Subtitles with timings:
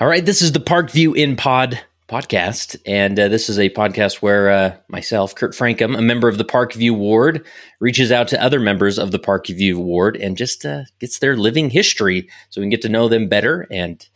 [0.00, 1.78] All right, this is the Parkview in Pod
[2.08, 6.38] podcast, and uh, this is a podcast where uh, myself, Kurt Frankum, a member of
[6.38, 7.44] the Parkview Ward,
[7.80, 11.68] reaches out to other members of the Parkview Ward and just uh, gets their living
[11.68, 14.08] history, so we can get to know them better and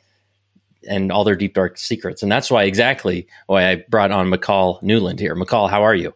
[0.88, 2.22] and all their deep dark secrets.
[2.22, 5.36] And that's why exactly why I brought on McCall Newland here.
[5.36, 6.14] McCall, how are you?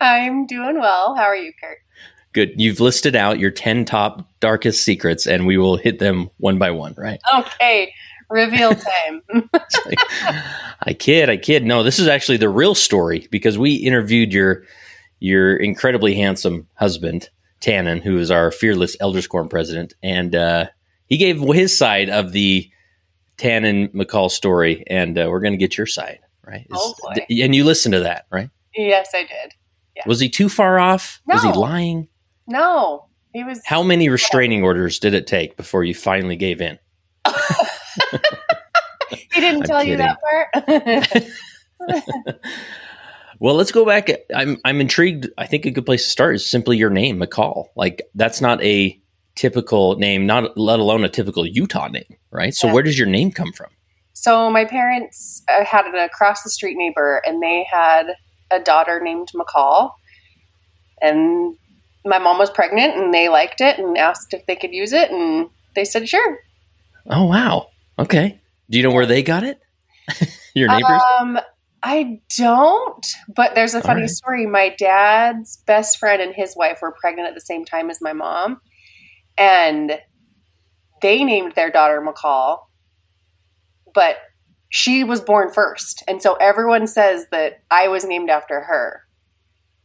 [0.00, 1.14] I'm doing well.
[1.14, 1.78] How are you, Kurt?
[2.32, 2.54] Good.
[2.56, 6.72] You've listed out your ten top darkest secrets, and we will hit them one by
[6.72, 7.20] one, right?
[7.32, 7.92] Okay.
[8.28, 9.22] Reveal time.
[9.52, 9.98] like,
[10.82, 11.64] I kid, I kid.
[11.64, 14.64] No, this is actually the real story because we interviewed your
[15.18, 20.66] your incredibly handsome husband, Tannen, who is our fearless Elders Quorum president, and uh,
[21.06, 22.70] he gave his side of the
[23.38, 26.66] Tannen McCall story, and uh, we're going to get your side, right?
[26.72, 27.24] Oh, boy.
[27.30, 28.50] And you listened to that, right?
[28.74, 29.54] yes, I did.
[30.06, 31.22] Was he too far off?
[31.26, 32.08] Was he lying?
[32.46, 33.60] No, he was.
[33.64, 36.78] How many restraining orders did it take before you finally gave in?
[39.32, 41.24] he didn't I'm tell you that part.
[43.38, 44.08] Well, let's go back.
[44.34, 45.28] I'm I'm intrigued.
[45.36, 47.66] I think a good place to start is simply your name, McCall.
[47.76, 48.98] Like that's not a
[49.34, 52.54] typical name, not let alone a typical Utah name, right?
[52.54, 52.72] So Yeah.
[52.72, 53.68] where does your name come from?
[54.14, 58.06] so my parents uh, had an across the street neighbor, and they had
[58.50, 59.90] a daughter named McCall,
[61.02, 61.54] and
[62.06, 65.10] my mom was pregnant, and they liked it and asked if they could use it,
[65.10, 66.38] and they said sure.
[67.10, 67.68] Oh wow.
[67.98, 68.40] Okay.
[68.70, 69.60] Do you know where they got it?
[70.54, 71.02] your neighbors?
[71.20, 71.38] Um,
[71.82, 74.10] I don't, but there's a funny right.
[74.10, 74.46] story.
[74.46, 78.12] My dad's best friend and his wife were pregnant at the same time as my
[78.12, 78.60] mom,
[79.38, 80.00] and
[81.00, 82.58] they named their daughter McCall,
[83.94, 84.16] but
[84.68, 89.05] she was born first, and so everyone says that I was named after her.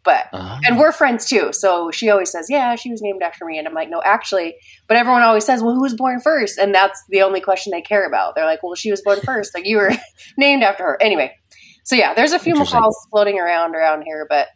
[0.04, 0.60] But Ah.
[0.66, 3.68] and we're friends too, so she always says, "Yeah, she was named after me," and
[3.68, 4.56] I'm like, "No, actually."
[4.88, 6.58] But everyone always says, "Well, who was born first?
[6.58, 8.34] And that's the only question they care about.
[8.34, 9.54] They're like, "Well, she was born first.
[9.54, 9.92] Like you were
[10.38, 11.36] named after her." Anyway,
[11.84, 12.56] so yeah, there's a few.
[12.56, 14.48] McCalls floating around around here, but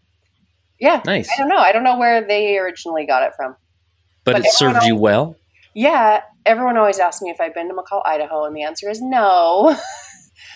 [0.79, 1.29] yeah, nice.
[1.31, 1.57] I don't know.
[1.57, 3.55] I don't know where they originally got it from.
[4.23, 5.35] But, but it served everyone you well.
[5.75, 8.99] Yeah, everyone always asks me if I've been to McCall, Idaho, and the answer is
[9.01, 9.75] no.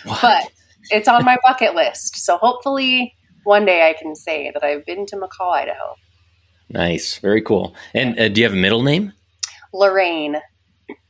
[0.05, 0.49] But
[0.91, 3.15] it's on my bucket list, so hopefully
[3.49, 5.95] one day I can say that I've been to McCall, Idaho.
[6.69, 7.17] nice.
[7.17, 7.75] Very cool.
[7.95, 9.11] And uh, do you have a middle name?
[9.73, 10.37] Lorraine.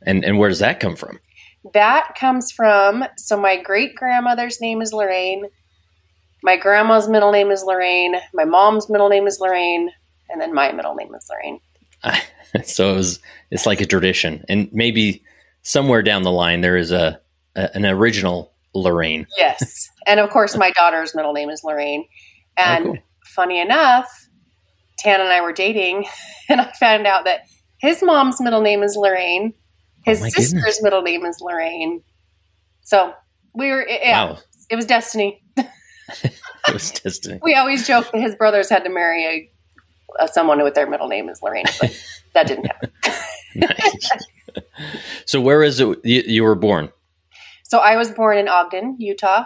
[0.01, 1.19] And and where does that come from?
[1.73, 5.45] That comes from so my great grandmother's name is Lorraine.
[6.41, 8.15] My grandma's middle name is Lorraine.
[8.33, 9.89] My mom's middle name is Lorraine,
[10.29, 11.59] and then my middle name is Lorraine.
[12.63, 13.19] so it was
[13.51, 15.21] it's like a tradition and maybe
[15.63, 17.19] somewhere down the line there is a,
[17.57, 22.05] a an original lorraine Yes, and of course my daughter's middle name is Lorraine.
[22.59, 22.97] And Oh, cool.
[23.25, 24.09] funny enough,
[24.99, 26.05] Tan and I were dating,
[26.49, 27.41] and I found out that
[27.79, 29.53] his mom's middle name is Lorraine.
[30.05, 30.83] His Oh, sister's goodness.
[30.83, 32.03] middle name is Lorraine.
[32.81, 33.13] So
[33.53, 34.39] we were, yeah, wow
[34.69, 35.41] it was destiny.
[35.57, 40.63] it was destiny We always joke that his brothers had to marry a, a someone
[40.63, 41.91] with their middle name is Lorraine, but
[42.33, 42.91] that didn't happen.
[43.55, 44.09] nice
[45.25, 46.91] so where is it you, you were born
[47.63, 49.45] So I was born in Ogden, Utah.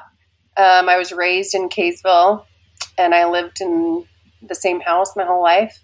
[0.58, 2.46] Um, I was raised in Kaysville,
[2.98, 4.06] and I lived in
[4.42, 5.80] the same house my whole life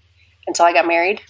[0.47, 1.22] until I got married.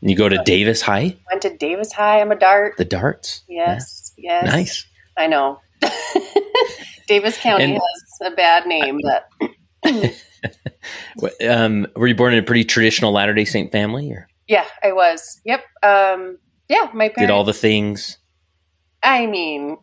[0.00, 2.20] you go to davis high Went to Davis High.
[2.20, 2.74] I'm a dart.
[2.76, 4.42] the darts Yes, Yeah.
[4.44, 4.52] yes.
[4.52, 4.86] nice
[5.16, 5.60] I know.
[7.08, 9.28] Davis County And- has a bad name, but
[11.48, 14.92] um, were you born in a pretty traditional latter day saint family or yeah, I
[14.92, 15.40] was.
[15.44, 15.60] Yep.
[15.82, 17.18] Um, yeah, my parents.
[17.20, 18.18] did all the things
[19.02, 19.76] I mean,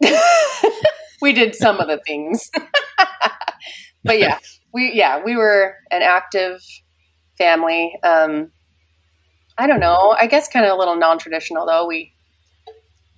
[1.21, 2.49] we did some of the things,
[4.03, 4.37] but yeah,
[4.73, 6.61] we yeah we were an active
[7.37, 7.97] family.
[8.03, 8.51] Um,
[9.57, 10.15] I don't know.
[10.17, 11.87] I guess kind of a little non-traditional though.
[11.87, 12.13] We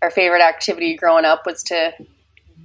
[0.02, 1.94] our favorite activity growing up was to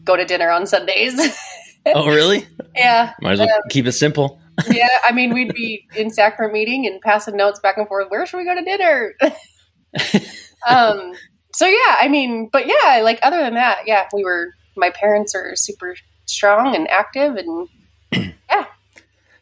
[0.05, 1.19] go to dinner on Sundays.
[1.95, 4.89] oh really yeah, might as well Um, keep it simple yeah.
[5.07, 8.11] I mean, we'd be in sacrament meeting and passing notes back and forth.
[8.11, 9.15] Where should we go to dinner?
[10.69, 11.13] um.
[11.55, 14.49] So yeah, I mean, but yeah, like other than that, yeah, we were.
[14.77, 15.97] My parents are super
[16.27, 17.69] strong and active, and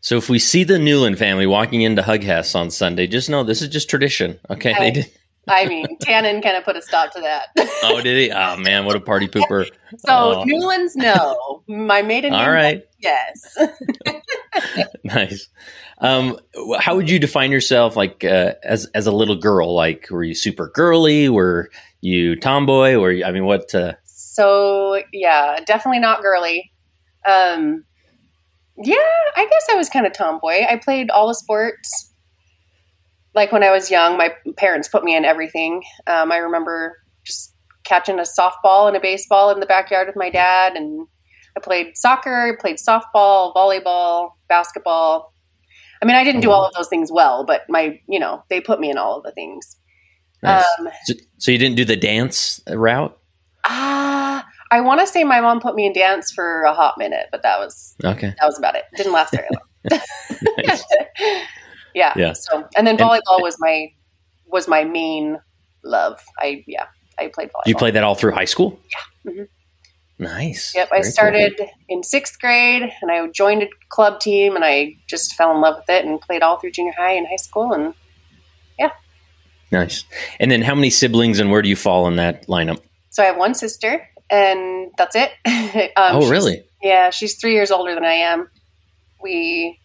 [0.04, 3.62] so if we see the newland family walking into hughouse on sunday just know this
[3.62, 5.10] is just tradition okay they did
[5.46, 7.48] I mean, Tannen kind of put a stop to that.
[7.82, 9.66] oh did he oh man what a party pooper
[9.98, 10.44] so Oh.
[10.46, 11.62] Newlands, no.
[11.68, 13.58] My maiden name, all right yes.
[15.04, 15.48] nice.
[15.98, 16.38] Um,
[16.78, 19.74] how would you define yourself, like uh, as as a little girl?
[19.74, 21.28] Like, were you super girly?
[21.28, 22.94] Were you tomboy?
[22.96, 23.74] Or I mean, what?
[23.74, 26.72] Uh, So yeah, definitely not girly.
[27.26, 27.84] Um,
[28.76, 28.96] yeah,
[29.36, 30.64] I guess I was kind of tomboy.
[30.68, 32.12] I played all the sports.
[33.34, 35.82] Like when I was young, my parents put me in everything.
[36.06, 37.54] Um, I remember just
[37.84, 40.76] catching a softball and a baseball in the backyard with my dad.
[40.76, 41.06] And
[41.56, 45.32] I played soccer, played softball, volleyball, basketball.
[46.02, 48.60] I mean, I didn't do all of those things well, but my, you know, they
[48.60, 49.76] put me in all of the things.
[50.42, 50.64] Nice.
[50.78, 53.16] Um, so, so, you didn't do the dance route?
[53.66, 54.13] Ah, uh,
[54.74, 57.42] I want to say my mom put me in dance for a hot minute, but
[57.42, 58.34] that was okay.
[58.40, 58.82] That was about it.
[58.96, 60.00] Didn't last very long.
[61.94, 62.12] yeah.
[62.16, 62.32] Yeah.
[62.32, 63.92] So, and then volleyball and, was my
[64.46, 65.38] was my main
[65.84, 66.20] love.
[66.40, 66.86] I yeah,
[67.16, 67.66] I played volleyball.
[67.66, 68.80] You played that all through high school?
[68.90, 69.30] Yeah.
[69.30, 70.24] Mm-hmm.
[70.24, 70.74] Nice.
[70.74, 70.88] Yep.
[70.88, 71.70] Very I started cool.
[71.88, 75.76] in sixth grade and I joined a club team and I just fell in love
[75.76, 77.94] with it and played all through junior high and high school and
[78.76, 78.90] yeah.
[79.70, 80.04] Nice.
[80.40, 82.80] And then how many siblings and where do you fall in that lineup?
[83.10, 85.30] So I have one sister and that's it.
[85.96, 86.64] um, oh, really?
[86.82, 87.10] Yeah.
[87.10, 88.48] She's three years older than I am.
[89.22, 89.78] We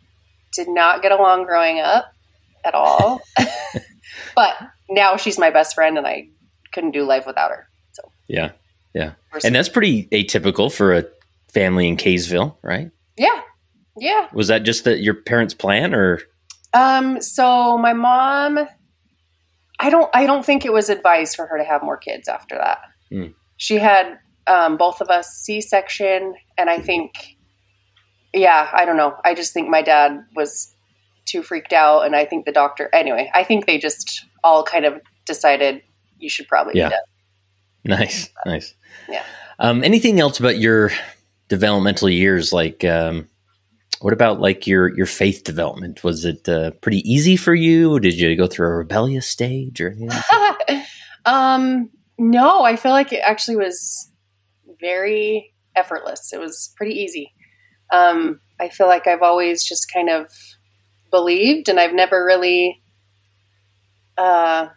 [0.54, 2.12] did not get along growing up
[2.66, 3.22] at all.
[4.36, 4.56] but
[4.90, 6.30] now she's my best friend and I
[6.74, 7.68] couldn't do life without her.
[7.94, 8.52] So yeah.
[8.94, 9.14] Yeah.
[9.44, 11.06] And that's pretty atypical for a
[11.54, 12.92] family in Kaysville, right?
[13.18, 13.42] Yeah.
[13.98, 14.28] Yeah.
[14.34, 16.22] Was that just that your parents' plan or?
[16.74, 18.60] Um, so my mom,
[19.80, 22.56] I don't, I don't think it was advised for her to have more kids after
[22.56, 22.80] that.
[23.12, 23.34] Mm.
[23.58, 24.20] She had
[24.50, 27.38] um, both of us C-section, and I think,
[28.34, 29.16] yeah, I don't know.
[29.24, 30.76] I just think my dad was
[31.26, 32.90] too freaked out, and I think the doctor.
[32.94, 35.84] Anyway, I think they just all kind of decided
[36.18, 36.90] you should probably yeah.
[37.86, 38.74] Nice, nice.
[39.08, 39.24] Yeah.
[39.60, 40.92] Um, anything else about your
[41.48, 42.52] developmental years?
[42.52, 43.30] Like, um,
[44.02, 46.04] what about like your your faith development?
[46.04, 48.00] Was it uh, pretty easy for you?
[48.00, 50.84] Did you go through a rebellious stage or anything?
[51.26, 54.09] um, no, I feel like it actually was
[54.80, 56.32] very effortless.
[56.34, 57.34] It was pretty easy.
[57.92, 60.32] Um, I feel like I've always just kind of
[61.12, 62.82] believed, and I've never really,
[64.18, 64.68] uh,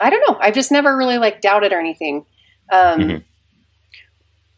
[0.00, 2.26] I don't know, I've just never really like doubted or anything.
[2.72, 3.16] Um, mm-hmm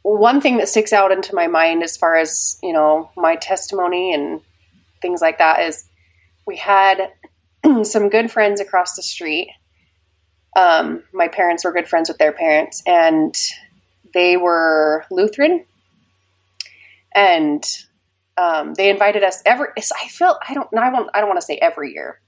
[0.03, 4.13] one thing that sticks out into my mind as far as you know my testimony
[4.13, 4.41] and
[5.01, 5.85] things like that is
[6.47, 7.13] we had
[7.83, 9.49] some good friends across the street
[10.55, 13.35] um, my parents were good friends with their parents and
[14.15, 15.65] they were lutheran
[17.15, 17.65] and
[18.39, 21.47] um, they invited us every i feel i don't i won't i don't want to
[21.47, 22.23] say every year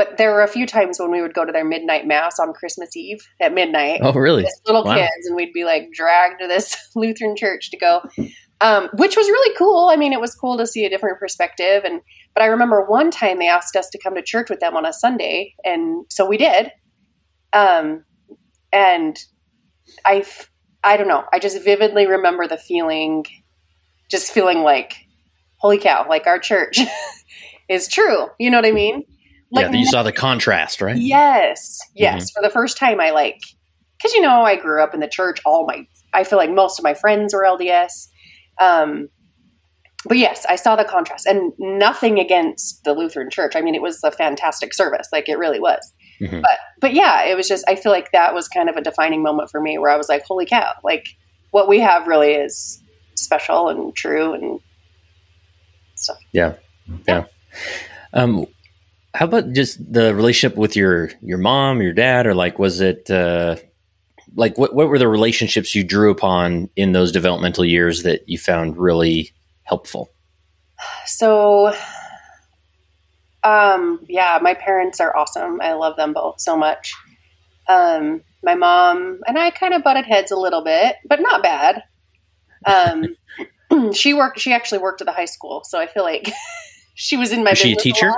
[0.00, 2.52] but there were a few times when we would go to their midnight mass on
[2.52, 4.00] Christmas Eve at midnight.
[4.02, 4.44] Oh, really?
[4.44, 4.94] As little wow.
[4.94, 8.00] kids, and we'd be like dragged to this Lutheran church to go,
[8.60, 9.90] um, which was really cool.
[9.90, 11.82] I mean, it was cool to see a different perspective.
[11.84, 12.00] And
[12.34, 14.86] but I remember one time they asked us to come to church with them on
[14.86, 16.70] a Sunday, and so we did.
[17.52, 18.04] Um,
[18.72, 19.18] and
[20.06, 20.24] I,
[20.82, 21.24] I don't know.
[21.32, 23.24] I just vividly remember the feeling,
[24.10, 24.94] just feeling like,
[25.56, 26.78] holy cow, like our church
[27.68, 28.28] is true.
[28.38, 29.04] You know what I mean?
[29.52, 30.96] Like, yeah, you saw the contrast, right?
[30.96, 32.30] Yes, yes.
[32.30, 32.40] Mm-hmm.
[32.40, 33.40] For the first time, I like
[33.98, 35.40] because you know I grew up in the church.
[35.44, 38.08] All my, I feel like most of my friends were LDS.
[38.60, 39.08] Um,
[40.06, 43.54] but yes, I saw the contrast, and nothing against the Lutheran Church.
[43.54, 45.92] I mean, it was a fantastic service, like it really was.
[46.20, 46.40] Mm-hmm.
[46.40, 49.22] But but yeah, it was just I feel like that was kind of a defining
[49.22, 50.72] moment for me, where I was like, holy cow!
[50.82, 51.06] Like
[51.50, 52.82] what we have really is
[53.14, 54.60] special and true and
[55.96, 56.18] stuff.
[56.32, 56.54] Yeah,
[57.06, 57.24] yeah.
[58.12, 58.46] Um,
[59.14, 63.10] how about just the relationship with your your mom, your dad, or like was it
[63.10, 63.56] uh,
[64.34, 68.38] like what what were the relationships you drew upon in those developmental years that you
[68.38, 69.32] found really
[69.70, 70.10] helpful?
[71.06, 71.72] So,
[73.44, 75.60] um, yeah, my parents are awesome.
[75.62, 76.92] I love them both so much.
[77.68, 81.82] Um, my mom and I kind of butted heads a little bit, but not bad.
[82.66, 84.40] Um, she worked.
[84.40, 86.30] She actually worked at the high school, so I feel like
[86.94, 87.50] she was in my.
[87.50, 88.08] Was she a teacher?
[88.08, 88.14] A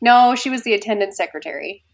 [0.00, 1.84] no, she was the attendance secretary.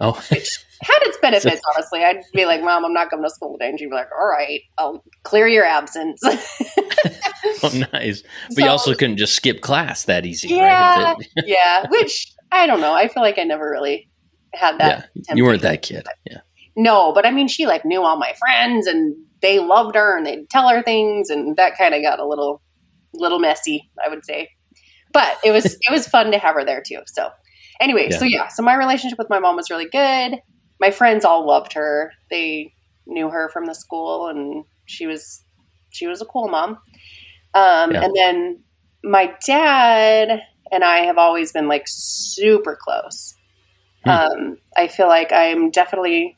[0.00, 1.60] Oh, which had its benefits.
[1.74, 4.08] honestly, I'd be like, "Mom, I'm not going to school today," and she'd be like,
[4.18, 6.20] "All right, I'll clear your absence."
[7.62, 8.22] oh, nice.
[8.48, 11.28] But so, you also couldn't just skip class that easy, yeah, right?
[11.44, 11.86] yeah.
[11.88, 12.94] Which I don't know.
[12.94, 14.08] I feel like I never really
[14.54, 15.10] had that.
[15.14, 16.06] Yeah, you weren't that kid.
[16.24, 16.38] Yeah.
[16.76, 20.26] No, but I mean, she like knew all my friends, and they loved her, and
[20.26, 22.62] they'd tell her things, and that kind of got a little,
[23.14, 24.48] little messy, I would say.
[25.12, 27.00] But it was it was fun to have her there too.
[27.06, 27.30] So
[27.80, 28.18] Anyway, yeah.
[28.18, 30.38] so yeah, so my relationship with my mom was really good.
[30.80, 32.12] My friends all loved her.
[32.30, 32.74] They
[33.06, 35.42] knew her from the school, and she was
[35.90, 36.78] she was a cool mom.
[37.54, 38.04] Um, yeah.
[38.04, 38.62] And then
[39.02, 40.40] my dad
[40.72, 43.34] and I have always been like super close.
[44.04, 44.10] Hmm.
[44.10, 46.36] Um, I feel like I'm definitely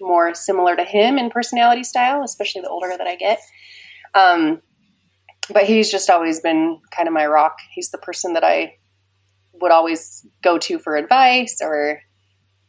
[0.00, 3.38] more similar to him in personality style, especially the older that I get.
[4.14, 4.62] Um,
[5.52, 7.58] but he's just always been kind of my rock.
[7.74, 8.76] He's the person that I
[9.60, 12.00] would always go to for advice or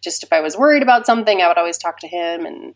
[0.03, 2.45] just if I was worried about something, I would always talk to him.
[2.45, 2.75] And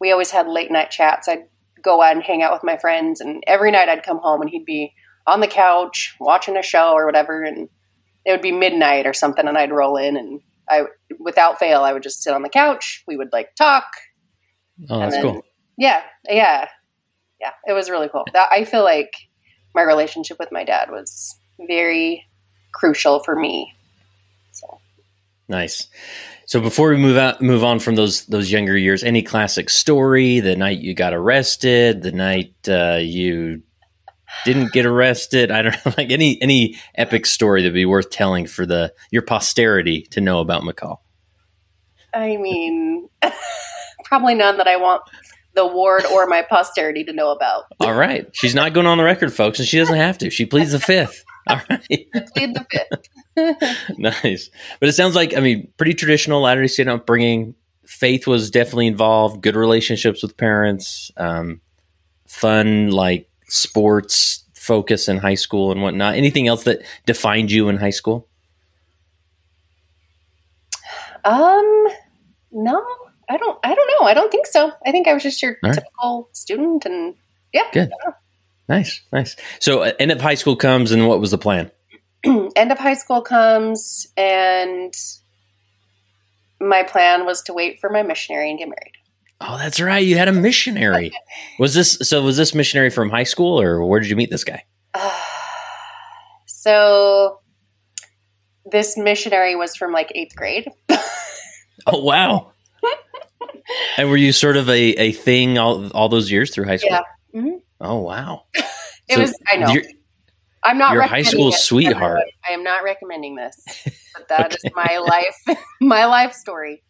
[0.00, 1.28] we always had late night chats.
[1.28, 1.44] I'd
[1.82, 4.50] go out and hang out with my friends, and every night I'd come home and
[4.50, 4.94] he'd be
[5.26, 7.68] on the couch watching a show or whatever, and
[8.24, 10.84] it would be midnight or something, and I'd roll in and I,
[11.18, 13.04] without fail, I would just sit on the couch.
[13.06, 13.84] We would like talk.
[14.88, 15.42] Oh, that's then, cool.
[15.76, 16.68] Yeah, yeah,
[17.40, 17.50] yeah.
[17.66, 18.24] It was really cool.
[18.32, 19.12] That, I feel like
[19.74, 22.24] my relationship with my dad was very
[22.72, 23.74] crucial for me.
[24.52, 24.78] So
[25.48, 25.88] nice.
[26.46, 30.40] So before we move out, move on from those those younger years, any classic story?
[30.40, 33.62] The night you got arrested, the night uh, you
[34.44, 35.50] didn't get arrested.
[35.50, 39.22] I don't know, like any any epic story that'd be worth telling for the your
[39.22, 40.98] posterity to know about McCall.
[42.12, 43.08] I mean,
[44.04, 45.02] probably none that I want
[45.54, 47.64] the ward or my posterity to know about.
[47.80, 50.30] All right, she's not going on the record, folks, and she doesn't have to.
[50.30, 51.24] She pleads the fifth.
[51.46, 51.86] All right,
[52.34, 53.08] plead the fifth.
[53.98, 54.50] nice,
[54.80, 57.54] but it sounds like I mean pretty traditional Latter Day Saint upbringing.
[57.84, 59.42] Faith was definitely involved.
[59.42, 61.10] Good relationships with parents.
[61.16, 61.60] Um,
[62.26, 66.14] fun like sports focus in high school and whatnot?
[66.14, 68.26] Anything else that defined you in high school?
[71.24, 71.88] Um,
[72.52, 72.82] no,
[73.28, 73.58] I don't.
[73.64, 74.06] I don't know.
[74.06, 74.72] I don't think so.
[74.84, 75.74] I think I was just your right.
[75.74, 77.14] typical student, and
[77.52, 77.92] yeah, good,
[78.68, 79.36] nice, nice.
[79.58, 81.70] So, uh, end of high school comes, and what was the plan?
[82.56, 84.94] end of high school comes, and
[86.60, 88.92] my plan was to wait for my missionary and get married.
[89.40, 90.04] Oh, that's right.
[90.04, 91.12] You had a missionary.
[91.58, 92.22] was this so?
[92.22, 94.64] Was this missionary from high school, or where did you meet this guy?
[94.94, 95.20] Uh,
[96.46, 97.40] so,
[98.70, 100.70] this missionary was from like eighth grade.
[101.86, 102.52] oh wow!
[103.98, 106.90] and were you sort of a, a thing all all those years through high school?
[106.92, 107.40] Yeah.
[107.40, 107.56] Mm-hmm.
[107.80, 108.44] Oh wow!
[108.54, 108.64] it
[109.10, 109.38] so was.
[109.52, 109.74] I know.
[110.64, 112.24] I'm not your high school sweetheart.
[112.48, 113.62] I am not recommending this,
[114.14, 114.56] but that okay.
[114.64, 116.82] is my life, my life story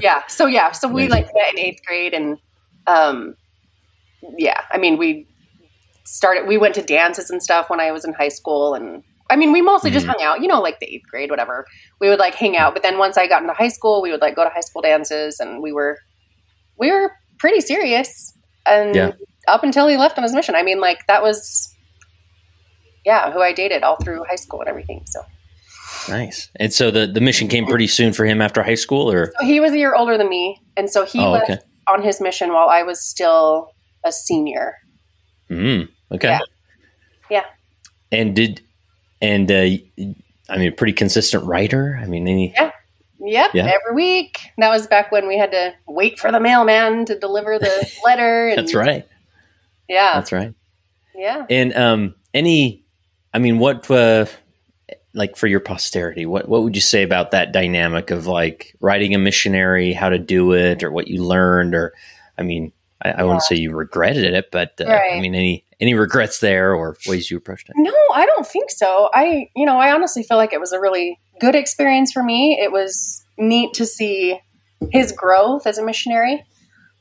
[0.00, 0.22] yeah.
[0.28, 0.72] So yeah.
[0.72, 2.38] So we like met in eighth grade, and
[2.86, 3.34] um,
[4.36, 4.60] yeah.
[4.70, 5.26] I mean, we
[6.04, 6.46] started.
[6.46, 9.52] We went to dances and stuff when I was in high school, and I mean,
[9.52, 10.18] we mostly just mm-hmm.
[10.18, 10.42] hung out.
[10.42, 11.66] You know, like the eighth grade, whatever.
[12.00, 14.20] We would like hang out, but then once I got into high school, we would
[14.20, 15.98] like go to high school dances, and we were
[16.78, 18.32] we were pretty serious.
[18.66, 19.12] And yeah.
[19.46, 21.72] up until he left on his mission, I mean, like that was
[23.06, 25.04] yeah, who I dated all through high school and everything.
[25.06, 25.22] So
[26.08, 26.50] Nice.
[26.56, 29.46] And so the, the mission came pretty soon for him after high school, or so
[29.46, 31.60] he was a year older than me, and so he oh, left okay.
[31.88, 33.70] on his mission while I was still
[34.04, 34.74] a senior.
[35.50, 36.28] Mm, okay.
[36.28, 36.38] Yeah.
[37.30, 37.44] yeah.
[38.12, 38.60] And did
[39.22, 41.98] and uh, I mean, a pretty consistent writer.
[42.00, 42.72] I mean, any yeah.
[43.18, 43.64] Yep, yeah.
[43.64, 44.38] every week.
[44.58, 48.48] That was back when we had to wait for the mailman to deliver the letter.
[48.48, 49.08] And, That's right.
[49.88, 50.12] Yeah.
[50.14, 50.54] That's right.
[51.14, 51.46] Yeah.
[51.48, 52.84] And um, any,
[53.36, 54.24] I mean, what uh,
[55.12, 59.14] like for your posterity what what would you say about that dynamic of like writing
[59.14, 61.92] a missionary how to do it or what you learned or
[62.38, 65.14] i mean i, I wouldn't say you regretted it but uh, right.
[65.14, 67.74] i mean any any regrets there or ways you approached it?
[67.76, 69.10] No i don't think so.
[69.12, 72.58] I you know i honestly feel like it was a really good experience for me.
[72.60, 74.40] It was neat to see
[74.90, 76.44] his growth as a missionary.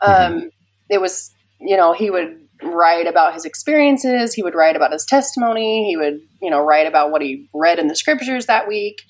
[0.02, 0.34] Mm-hmm.
[0.34, 0.52] um,
[0.90, 2.45] it was you know he would
[2.76, 4.34] write about his experiences.
[4.34, 5.88] He would write about his testimony.
[5.88, 9.02] He would, you know, write about what he read in the scriptures that week,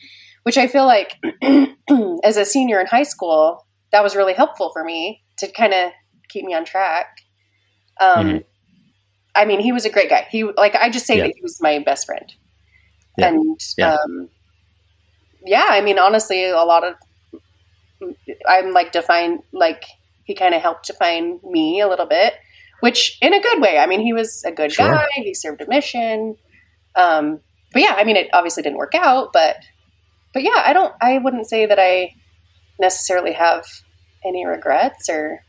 [0.43, 1.17] which I feel like
[2.23, 5.91] as a senior in high school, that was really helpful for me to kind of
[6.29, 7.07] keep me on track.
[7.99, 8.37] Um, mm-hmm.
[9.35, 10.27] I mean, he was a great guy.
[10.29, 11.27] He like I just say yeah.
[11.27, 12.33] that he was my best friend,
[13.17, 13.27] yeah.
[13.27, 13.93] and yeah.
[13.95, 14.29] Um,
[15.45, 16.95] yeah, I mean, honestly, a lot of
[18.47, 19.85] I'm like define like
[20.23, 22.33] he kind of helped define me a little bit
[22.79, 23.77] which in a good way.
[23.77, 24.87] I mean, he was a good sure.
[24.87, 25.07] guy.
[25.15, 26.35] He served a mission.
[26.95, 27.39] Um,
[27.73, 29.57] but yeah, I mean, it obviously didn't work out, but
[30.33, 30.93] but yeah, I don't.
[31.01, 32.13] I wouldn't say that I
[32.79, 33.65] necessarily have
[34.25, 35.39] any regrets or.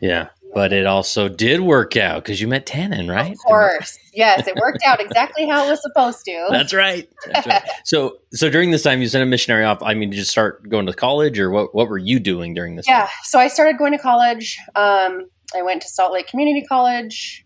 [0.00, 3.32] Yeah, but it also did work out because you met Tannen, right?
[3.32, 6.48] Of course, yes, it worked out exactly how it was supposed to.
[6.50, 7.08] That's right.
[7.26, 7.62] That's right.
[7.84, 9.82] so, so during this time, you sent a missionary off.
[9.82, 11.74] I mean, did you start going to college, or what?
[11.74, 12.86] What were you doing during this?
[12.86, 13.08] Yeah, time?
[13.24, 14.58] so I started going to college.
[14.74, 17.44] Um, I went to Salt Lake Community College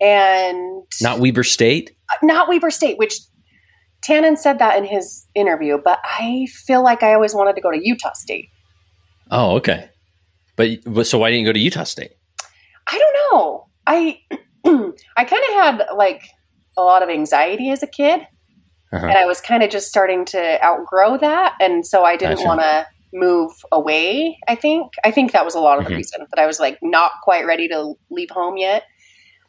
[0.00, 1.92] and not Weber State?
[2.22, 3.14] Not Weber State, which
[4.06, 7.70] Tannen said that in his interview, but I feel like I always wanted to go
[7.70, 8.48] to Utah State.
[9.30, 9.88] Oh, okay.
[10.56, 12.12] But, but so why didn't you go to Utah State?
[12.86, 13.66] I don't know.
[13.86, 14.20] I
[15.16, 16.22] I kind of had like
[16.76, 18.26] a lot of anxiety as a kid.
[18.92, 19.06] Uh-huh.
[19.06, 21.56] And I was kind of just starting to outgrow that.
[21.60, 22.46] And so I didn't gotcha.
[22.46, 24.38] want to move away.
[24.48, 25.98] I think I think that was a lot of the mm-hmm.
[25.98, 28.82] reason that I was like not quite ready to leave home yet.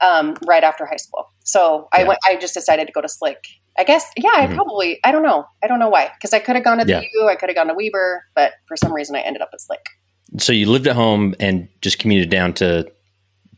[0.02, 2.02] Um, right after high school, so yeah.
[2.02, 2.20] I went.
[2.26, 3.40] I just decided to go to Slick.
[3.78, 4.30] I guess, yeah.
[4.34, 4.56] I mm-hmm.
[4.56, 5.00] probably.
[5.04, 5.46] I don't know.
[5.64, 6.12] I don't know why.
[6.16, 7.02] Because I could have gone to the yeah.
[7.14, 7.30] U.
[7.30, 9.86] I could have gone to Weber, but for some reason I ended up at Slick.
[10.38, 12.92] so you lived at home and just commuted down to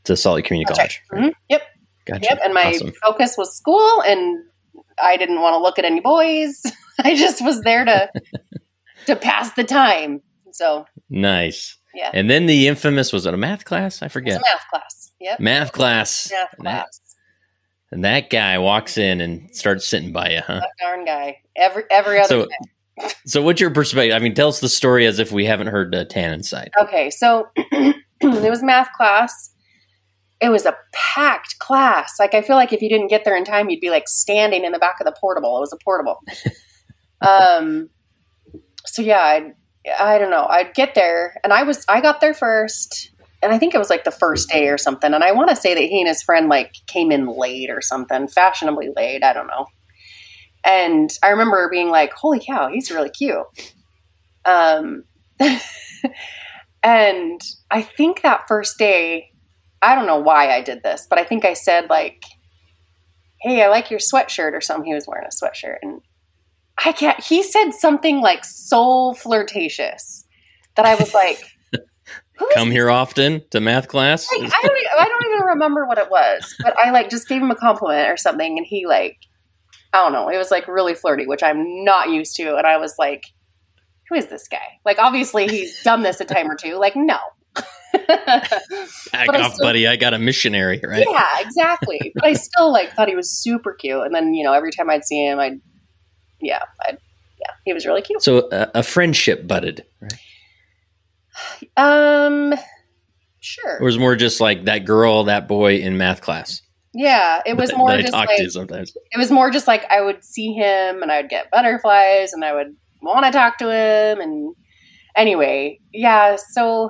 [0.04, 1.02] to Salt Lake Community That's College.
[1.12, 1.24] right.
[1.24, 1.34] Mhm.
[1.50, 1.62] Yep.
[2.06, 2.24] Gotcha.
[2.30, 2.40] Yep.
[2.44, 2.94] And my Awesome.
[3.04, 4.44] focus was school, and
[5.02, 6.62] I didn't want to look at any boys.
[7.04, 8.12] I just was there to
[9.08, 10.22] to pass the time.
[10.52, 11.76] So Nice.
[11.94, 14.02] yeah, And then the infamous was it a math class?
[14.02, 14.38] I it's forget.
[14.38, 15.12] a math class.
[15.20, 15.40] Yep.
[15.40, 16.32] Math class.
[16.32, 17.02] Math And that, class.
[17.92, 20.60] and that guy walks in and starts sitting by you, huh?
[20.60, 21.38] That darn guy.
[21.56, 23.10] Every every other So, day.
[23.26, 24.16] so what's your perspective?
[24.16, 26.72] I mean, tell us the story as if we haven't heard uh, Tannen's side.
[26.80, 29.52] Okay, so it was math class.
[30.40, 32.16] It was a packed class.
[32.20, 34.66] Like I feel like if you didn't get there in time, you'd be like standing
[34.66, 35.58] in the back of the portable.
[35.58, 36.20] It was a portable.
[37.22, 37.90] um,
[38.88, 39.54] so yeah, I
[40.00, 40.46] I don't know.
[40.50, 43.90] I'd get there, and I was I got there first, and I think it was
[43.90, 45.14] like the first day or something.
[45.14, 47.82] And I want to say that he and his friend like came in late or
[47.82, 49.24] something, fashionably late.
[49.24, 49.68] I don't know.
[50.66, 53.46] And I remember being like, "Holy cow, he's really cute."
[54.46, 55.04] Um.
[56.88, 59.32] And I think that first day,
[59.82, 62.24] I don't know why I did this, but I think I said like,
[63.42, 64.86] "Hey, I like your sweatshirt" or something.
[64.86, 66.02] He was wearing a sweatshirt, and
[66.84, 67.20] I can't.
[67.24, 70.26] He said something like so flirtatious
[70.76, 71.40] that I was like,
[72.38, 74.28] "Who is Come here often to math class?
[74.32, 74.78] like, I don't.
[75.00, 78.10] I don't even remember what it was, but I like just gave him a compliment
[78.10, 79.18] or something, and he like,
[79.94, 80.30] I don't know.
[80.30, 83.24] It was like really flirty, which I'm not used to, and I was like,
[84.10, 86.76] "Who is this guy?" Like, obviously he's done this a time or two.
[86.76, 87.18] Like, no.
[88.08, 89.88] Back off, still- buddy.
[89.88, 91.06] I got a missionary, right?
[91.10, 92.12] Yeah, exactly.
[92.14, 94.90] But I still like thought he was super cute, and then you know every time
[94.92, 95.60] I'd see him, I'd
[96.42, 96.98] yeah, I'd
[97.40, 98.22] yeah, he was really cute.
[98.22, 100.14] So uh, a friendship budded, right?
[101.78, 102.58] Um, Or
[103.40, 103.80] sure.
[103.82, 106.62] was more just like that girl, that boy in math class?
[106.94, 108.94] Yeah, it was that, more that I just like sometimes.
[109.12, 112.44] it was more just like I would see him and I would get butterflies and
[112.44, 114.56] I would want to talk to him and
[115.16, 116.90] anyway, yeah, so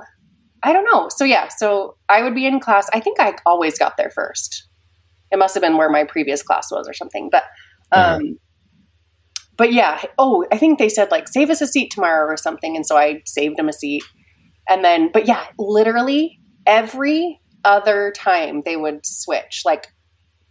[0.62, 1.08] I don't know.
[1.10, 2.88] So yeah, so I would be in class.
[2.94, 4.66] I think I always got there first.
[5.30, 7.28] It must have been where my previous class was or something.
[7.30, 7.44] But
[7.92, 8.22] um Uh-huh.
[9.58, 12.74] But yeah, oh, I think they said like save us a seat tomorrow or something
[12.76, 14.02] and so I saved him a seat.
[14.70, 19.62] And then but yeah, literally every other time they would switch.
[19.66, 19.88] Like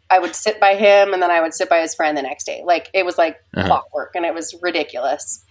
[0.10, 2.46] I would sit by him and then I would sit by his friend the next
[2.46, 2.62] day.
[2.66, 3.68] Like it was like Uh-huh.
[3.68, 5.44] clockwork and it was ridiculous.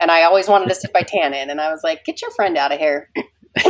[0.00, 2.56] And I always wanted to sit by Tannen and I was like, get your friend
[2.56, 3.10] out of here.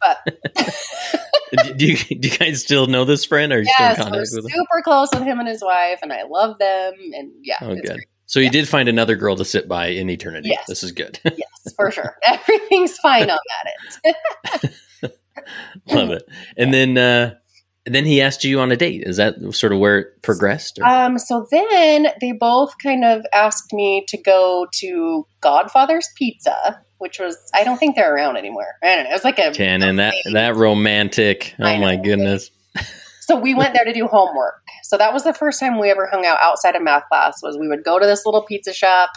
[0.00, 0.18] but
[1.76, 3.52] do, you, do you guys still know this friend?
[3.52, 4.50] Or are you yes, still in contact with him?
[4.50, 7.80] super close with him and his wife and I love them and yeah, Oh, it's
[7.82, 7.94] good.
[7.94, 8.06] great.
[8.32, 10.48] So you did find another girl to sit by in eternity.
[10.48, 10.64] Yes.
[10.66, 11.20] This is good.
[11.22, 12.16] Yes, for sure.
[12.26, 14.14] Everything's fine on that
[15.02, 15.12] end.
[15.92, 16.22] Love it.
[16.56, 17.34] And then, uh,
[17.84, 19.02] then he asked you on a date.
[19.04, 20.78] Is that sort of where it progressed?
[20.78, 20.88] Or?
[20.88, 27.20] Um, so then they both kind of asked me to go to Godfather's Pizza, which
[27.20, 28.76] was I don't think they're around anymore.
[28.82, 29.10] I don't know.
[29.10, 31.54] It was like a Cannon, that that romantic.
[31.60, 32.50] Oh my goodness.
[33.32, 34.60] So we went there to do homework.
[34.82, 37.40] So that was the first time we ever hung out outside of math class.
[37.42, 39.10] Was we would go to this little pizza shop,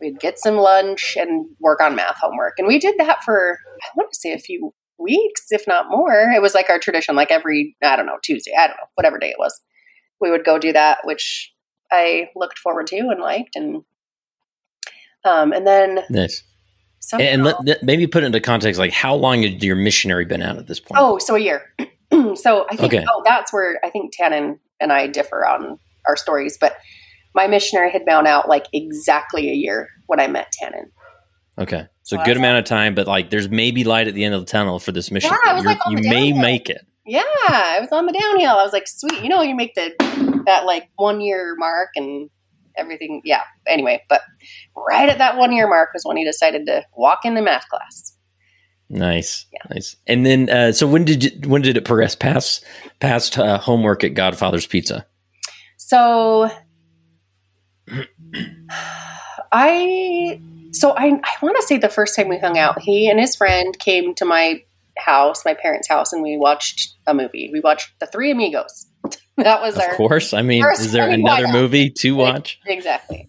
[0.00, 3.88] we'd get some lunch and work on math homework, and we did that for I
[3.96, 6.32] want to say a few weeks, if not more.
[6.34, 9.18] It was like our tradition, like every I don't know Tuesday, I don't know whatever
[9.18, 9.60] day it was,
[10.22, 11.52] we would go do that, which
[11.92, 13.82] I looked forward to and liked, and
[15.26, 16.44] um, and then Nice.
[17.00, 18.78] somehow, And let, maybe put it into context.
[18.78, 20.98] Like, how long had your missionary been out at this point?
[20.98, 21.74] Oh, so a year.
[22.36, 23.04] so I think Okay.
[23.08, 25.78] oh that's where I think Tannen and I differ on
[26.08, 26.76] our stories, but
[27.34, 30.90] my missionary had been out like exactly a year when I met Tannen.
[31.58, 31.86] Okay.
[32.02, 34.40] So Well, good amount of time, but like, there's maybe light at the end of
[34.40, 35.30] the tunnel for this mission.
[35.44, 36.80] Yeah, it was You're- like you may make it.
[37.06, 38.56] Yeah, I was on the downhill.
[38.56, 39.92] I was like, sweet, you know, you make the
[40.46, 42.30] that like one year mark and
[42.76, 43.20] everything.
[43.24, 43.42] Yeah.
[43.66, 44.22] Anyway, but
[44.76, 48.16] right at that one year mark was when he decided to walk into math class.
[48.92, 49.60] Nice, Yeah.
[49.72, 49.94] nice.
[50.08, 52.64] And then, uh, so when did you, when did it progress past
[52.98, 55.06] past uh, homework at Godfather's Pizza?
[55.76, 56.50] So
[59.52, 60.40] I
[60.72, 63.36] so I I want to say the first time we hung out, he and his
[63.36, 64.62] friend came to my
[64.98, 67.50] house, my parents' house, and we watched a movie.
[67.52, 68.86] We watched The Three Amigos.
[69.36, 70.32] that was Of our course.
[70.34, 72.58] I mean, is there another movie to watch?
[72.66, 73.28] exactly.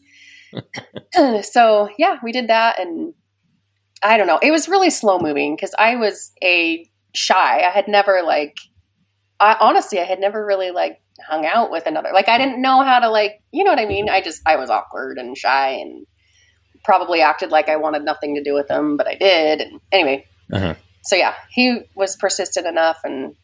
[1.44, 3.14] so yeah, we did that, and
[4.04, 4.40] I don't know.
[4.42, 7.60] It was really slow moving because I was a shy.
[7.62, 8.58] I had never like,
[9.40, 12.10] I honestly, I had never really like hung out with another.
[12.14, 14.10] Like, I didn't know how to like, you know what I mean?
[14.10, 16.06] I just I was awkward and shy and
[16.84, 19.62] probably acted like I wanted nothing to do with them, but I did.
[19.62, 20.74] And anyway, Uh-huh.
[21.04, 23.36] so yeah, he was persistent enough, and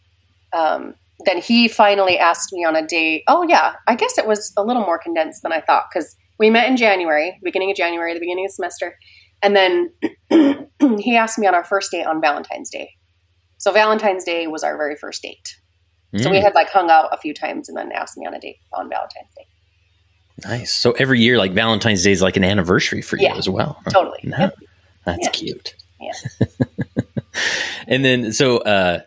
[0.54, 3.24] um, then he finally asked me on a date.
[3.28, 6.50] Oh yeah, I guess it was a little more condensed than I thought because we
[6.50, 8.98] met in January, beginning of January, the beginning of the semester,
[9.44, 9.92] and then
[11.00, 12.92] he asked me on our first date on Valentine's Day.
[13.58, 15.56] So Valentine's Day was our very first date.
[16.18, 18.34] So we Mm, had like hung out a few times and then asked me on
[18.34, 19.46] a date on Valentine's Day.
[20.48, 20.74] nice.
[20.74, 23.78] So every year, like Valentine's Day is like an anniversary for you as well.
[23.84, 23.92] huh?
[23.94, 24.20] Totally.
[24.24, 24.56] No, Yep.
[25.06, 25.30] That's Yeah.
[25.30, 25.76] cute.
[26.00, 26.48] Yeah.
[27.88, 29.02] and then so uh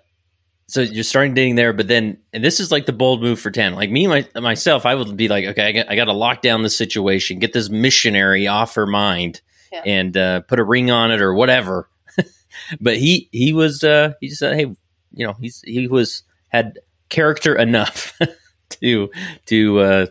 [0.69, 3.51] so you're starting dating there, but then and this is like the bold move for
[3.51, 3.75] Tan.
[3.75, 6.43] Like me my, myself, I would be like, okay, I got, I got to lock
[6.43, 9.41] down the situation, get this missionary off her mind,
[9.73, 9.83] Yeah.
[9.87, 11.89] and uh, put a ring on it or whatever.
[12.81, 14.67] but he he was uh, he just said, hey,
[15.13, 16.79] you know, he's he was had
[17.09, 18.19] character enough
[18.71, 19.11] to
[19.47, 20.07] to uh,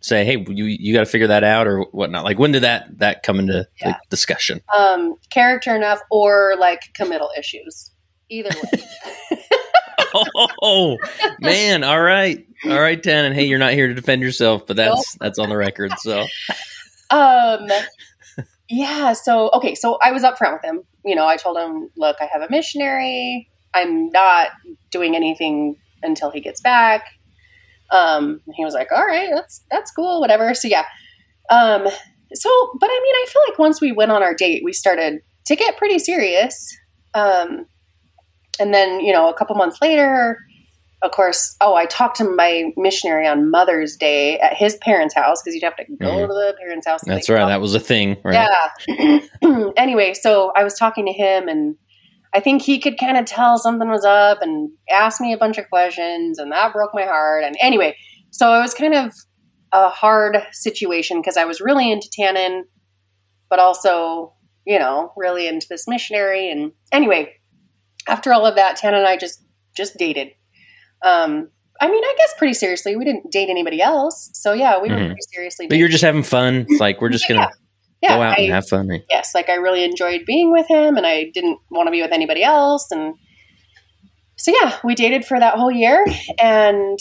[0.00, 2.24] say, hey, you you got to figure that out or whatnot.
[2.24, 3.88] Like when did that that come into Yeah.
[3.88, 4.60] like, discussion?
[4.76, 7.90] Um, character enough or like committal issues.
[8.30, 9.38] Either way.
[10.62, 10.96] oh
[11.40, 13.24] man all right all right Tan.
[13.26, 16.24] and hey you're not here to defend yourself but that's that's on the record so
[17.10, 17.68] um,
[18.68, 19.12] yeah.
[19.12, 19.74] So okay.
[19.74, 20.82] So I was upfront with him.
[21.04, 23.48] You know, I told him, look, I have a missionary.
[23.74, 24.50] I'm not
[24.90, 27.04] doing anything until he gets back.
[27.90, 30.54] Um, he was like, all right, that's that's cool, whatever.
[30.54, 30.84] So yeah.
[31.50, 31.86] Um,
[32.32, 32.50] so,
[32.80, 35.56] but I mean, I feel like once we went on our date, we started to
[35.56, 36.76] get pretty serious.
[37.12, 37.66] Um,
[38.58, 40.38] and then you know, a couple months later,
[41.04, 45.42] of course, oh, I talked to my missionary on Mother's Day at his parents' house
[45.42, 46.26] because you'd have to go Mhm.
[46.28, 47.02] to the parents' house.
[47.04, 48.48] that's right that was a thing right
[48.88, 49.18] yeah.
[49.76, 51.76] anyway, so I was talking to him, and
[52.32, 55.58] I think he could kind of tell something was up, and asked me a bunch
[55.58, 57.44] of questions, and that broke my heart.
[57.44, 57.96] And anyway,
[58.30, 59.12] so it was kind of
[59.72, 62.62] a hard situation because I was really into Tannen,
[63.50, 64.34] but also,
[64.66, 66.50] you know, really into this missionary.
[66.50, 67.34] And anyway,
[68.08, 69.40] after all of that, Tannen and I just
[69.76, 70.28] just dated.
[71.04, 71.48] Um,
[71.80, 72.96] I mean, I guess pretty seriously.
[72.96, 75.06] We didn't date anybody else, so yeah, we were Mhm.
[75.08, 75.66] pretty seriously.
[75.68, 77.48] but you're just having fun like we're just gonna
[78.02, 79.02] yeah, go out I- and have fun right?
[79.10, 82.12] yes, like I really enjoyed being with him and I didn't want to be with
[82.12, 82.90] anybody else.
[82.90, 83.14] And
[84.36, 86.04] so, yeah, we dated for that whole year.
[86.40, 86.98] And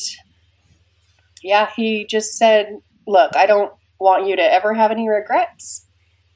[1.41, 2.67] yeah, he just said,
[3.07, 5.85] Look, I don't want you to ever have any regrets.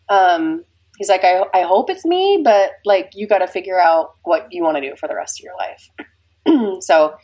[0.10, 0.64] Um,
[0.98, 4.48] he's like, I, I hope it's me, but like, you got to figure out what
[4.52, 6.82] you want to do for the rest of your life.
[6.82, 7.16] so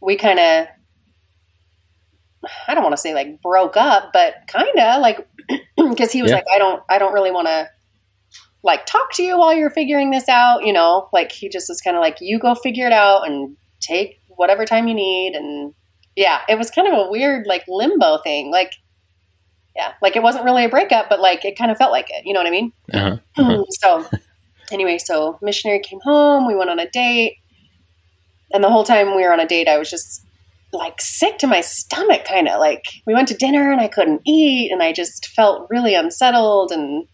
[0.00, 0.66] we kind of,
[2.68, 5.26] I don't want to say like broke up, but kind of like,
[5.76, 6.36] because he was Yeah.
[6.36, 7.68] like, I don't, I don't really want to
[8.62, 11.80] like talk to you while you're figuring this out, you know, like he just was
[11.80, 15.34] kind of like, you go figure it out and take whatever time you need.
[15.34, 15.74] And
[16.16, 18.50] yeah, it was kind of a weird like limbo thing.
[18.50, 18.72] Like,
[19.76, 22.24] yeah, like it wasn't really a breakup, but like it kind of felt like it.
[22.24, 22.72] You know what I mean?
[22.92, 23.16] uh-huh.
[23.38, 23.64] Uh-huh.
[23.70, 24.04] so
[24.72, 26.46] anyway, so missionary came home.
[26.46, 27.36] We went on a date,
[28.52, 30.24] and the whole time we were on a date, I was just
[30.72, 34.22] like sick to my stomach, kind of like we went to dinner and I couldn't
[34.26, 37.06] eat, and I just felt really unsettled, and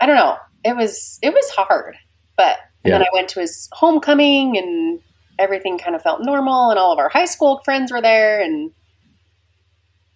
[0.00, 0.36] I don't know.
[0.64, 1.96] It was it was hard,
[2.36, 5.00] but and then I went to his homecoming, and
[5.38, 8.70] everything kind of felt normal, and all of our high school friends were there, and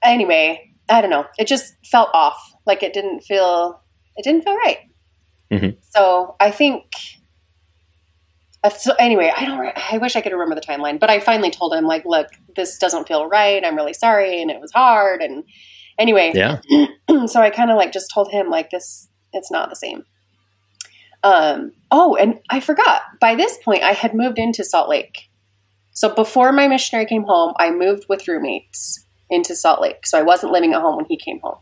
[0.03, 1.27] anyway, I don't know.
[1.39, 2.39] It just felt off.
[2.65, 3.81] Like it didn't feel
[4.17, 4.79] it didn't feel right.
[5.53, 5.77] Mhm.
[5.91, 6.85] So I think.
[8.67, 9.93] Uh, So anyway, I don't.
[9.93, 12.79] I wish I could remember the timeline, but I finally told him like, "Look, this
[12.79, 13.65] doesn't feel right.
[13.65, 15.45] I'm really sorry, and it was hard." And
[15.99, 16.61] anyway, yeah
[17.27, 19.09] so I kind of like just told him like this.
[19.33, 20.05] It's not the same.
[21.23, 21.73] Um.
[21.91, 23.03] Oh, and I forgot.
[23.21, 25.29] By this point, I had moved into Salt Lake.
[25.93, 30.07] So before my missionary came home, I moved with roommates into Salt Lake.
[30.07, 31.59] So I wasn't living at home when he came home.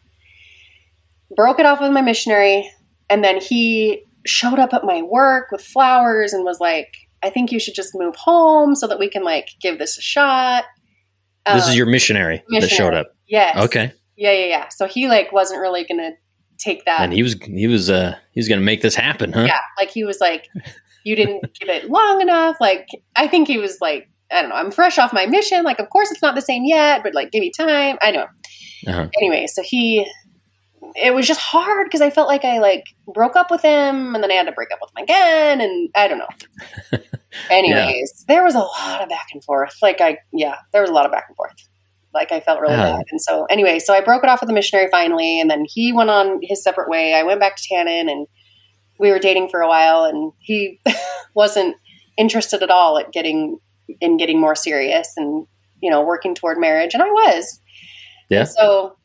[1.36, 2.70] Broke it off with my missionary,
[3.08, 6.88] and then he showed up at my work with flowers and was like,
[7.22, 10.02] "I think you should just move home so that we can like give this a
[10.02, 10.64] shot."
[11.46, 12.68] this Um, is your missionary, that missionary.
[12.76, 13.56] showed up yes.
[13.66, 14.68] okay Yeah, yeah, yeah.
[14.70, 16.12] So he like wasn't really gonna
[16.58, 17.00] take that.
[17.00, 19.90] and he was he was uh he was gonna make this happen huh yeah, like
[19.90, 20.46] he was like,
[21.04, 22.56] you didn't give it long enough.
[22.60, 24.56] Like I think he was like, I don't know.
[24.56, 25.64] I'm fresh off my mission.
[25.64, 27.98] Like, of course it's not the same yet, but like, give me time.
[28.00, 28.26] I know.
[28.86, 29.08] Uh-huh.
[29.20, 30.06] Anyway, so he,
[30.94, 34.22] it was just hard because I felt like I like broke up with him, and
[34.22, 36.98] then I had to break up with him again, and I don't know.
[37.50, 39.74] Anyways, there was a lot of back and forth.
[39.82, 41.54] Like I, yeah, there was a lot of back and forth.
[42.12, 42.96] Like I felt really Ah.
[42.98, 45.64] bad, and so anyway, so I broke it off with the missionary finally, and then
[45.68, 47.14] he went on his separate way.
[47.14, 48.26] I went back to Tannen, and
[49.00, 50.80] we were dating for a while, and he
[51.34, 51.76] wasn't
[52.16, 53.58] interested at all at getting
[54.00, 55.46] in getting more serious and
[55.82, 57.60] you know working toward marriage, and I was.
[58.30, 58.40] Yeah.
[58.40, 58.96] And so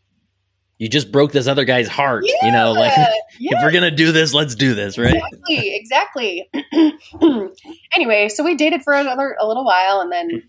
[0.80, 2.94] you just broke this other guy's heart you know like
[3.38, 6.50] yeah, if we're gonna do this let's do this right exactly, exactly.
[7.94, 10.44] anyway, so we dated for another a little while, and then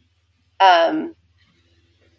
[0.61, 1.15] um,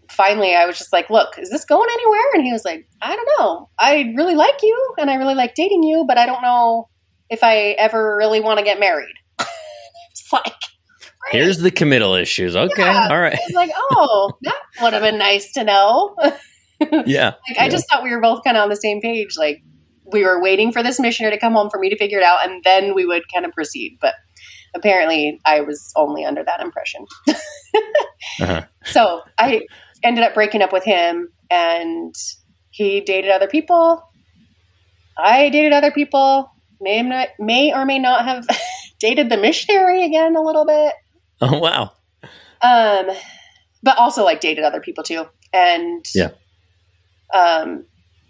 [0.10, 3.16] finally, I was just like, "Look, is this going anywhere?" And he was like, "I
[3.16, 3.70] don't know.
[3.80, 6.90] I really like you, and I really like dating you, but I don't know
[7.30, 9.16] if I ever really want to get married.
[9.40, 11.32] it's like, great.
[11.32, 12.56] Here's the committal issues.
[12.56, 12.84] Okay.
[12.84, 13.08] Yeah.
[13.10, 13.34] All right.
[13.34, 16.16] I was like, oh, that would have been nice to know.
[16.92, 17.34] like, Yeah.
[17.60, 19.38] I just thought we were both kind of on the same page.
[19.38, 19.62] Like,
[20.12, 22.46] we were waiting for this missionary to come home for me to figure it out,
[22.48, 23.98] and then we would kind of proceed.
[24.02, 24.16] But
[24.76, 27.06] apparently, I was only under that impression.
[28.40, 28.64] Uh-huh.
[28.86, 29.62] So I
[30.04, 32.14] ended up breaking up with him, and
[32.72, 34.04] he dated other people.
[35.18, 36.52] I dated other people.
[36.80, 38.48] May not, may or may not have
[39.00, 40.94] dated the missionary again a little bit.
[41.42, 41.92] Oh wow.
[42.62, 43.16] Um,
[43.84, 45.26] but also like dated other people too.
[45.54, 46.30] And Yeah.
[47.34, 47.86] Um,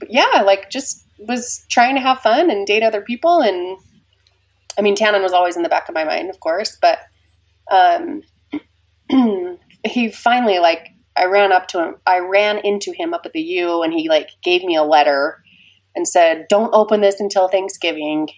[0.10, 3.42] yeah, like just was trying to have fun and date other people.
[3.42, 3.78] And
[4.78, 7.00] I mean, Tannen was always in the back of my mind, of course, but
[7.72, 8.24] um,
[9.86, 11.96] he finally like I ran up to him.
[12.06, 15.44] I ran into him up at the U, and he like gave me a letter
[15.96, 18.30] and said, "Don't open this until Thanksgiving."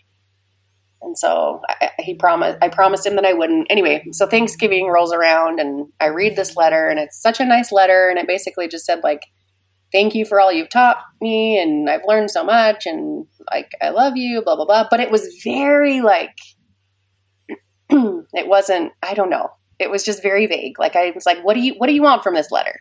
[1.01, 2.57] And so I, he promised.
[2.61, 3.67] I promised him that I wouldn't.
[3.69, 7.71] Anyway, so Thanksgiving rolls around, and I read this letter, and it's such a nice
[7.71, 9.23] letter, and it basically just said like,
[9.93, 13.89] "Thank you for all you've taught me, and I've learned so much, and like I
[13.89, 14.87] love you." Blah blah blah.
[14.91, 16.35] But it was very like,
[17.89, 18.91] it wasn't.
[19.01, 19.49] I don't know.
[19.79, 20.79] It was just very vague.
[20.79, 22.79] Like I was like, "What do you What do you want from this letter?"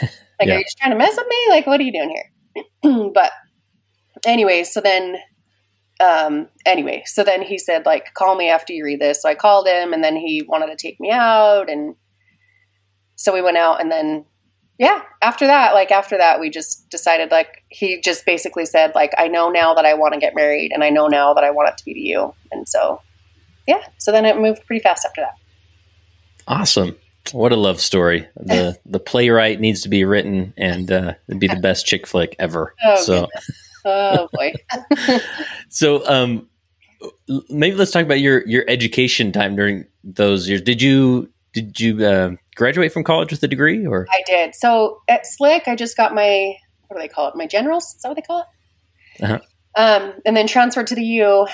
[0.40, 0.54] Like, Yeah.
[0.56, 1.36] are you just trying to mess with me?
[1.48, 3.10] Like, what are you doing here?
[3.14, 3.30] but
[4.26, 5.16] anyway, so then,
[6.00, 9.22] um, anyway, so then he said, like, call me after you read this.
[9.22, 11.94] So I called him, and then he wanted to take me out, and
[13.14, 14.24] so we went out, and then,
[14.78, 19.12] yeah, after that, like, after that, we just decided, like, he just basically said, like,
[19.16, 21.50] I know now that I want to get married, and I know now that I
[21.50, 23.00] want it to be to you, and so,
[23.68, 25.34] yeah, so then it moved pretty fast after that.
[26.46, 26.96] Awesome.
[27.32, 28.28] What a love story.
[28.36, 32.36] The the playwright needs to be written and uh it'd be the best chick flick
[32.38, 32.74] ever.
[32.84, 33.28] Oh, so
[33.86, 34.52] Oh boy.
[35.70, 36.48] so um
[37.48, 40.60] maybe let's talk about your your education time during those years.
[40.60, 44.54] Did you did you uh, graduate from college with a degree or I did.
[44.54, 46.54] So at Slick, I just got my
[46.88, 47.36] what do they call it?
[47.36, 47.94] My generals?
[47.96, 49.24] Is that what they call it?
[49.24, 49.38] Uh-huh.
[49.76, 51.46] Um, and then transferred to the U.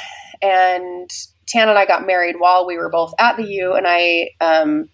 [0.42, 1.10] And
[1.46, 4.88] Tan and I got married while we were both at the U, and I um,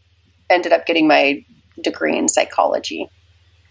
[0.51, 1.45] ended up getting my
[1.83, 3.09] degree in psychology,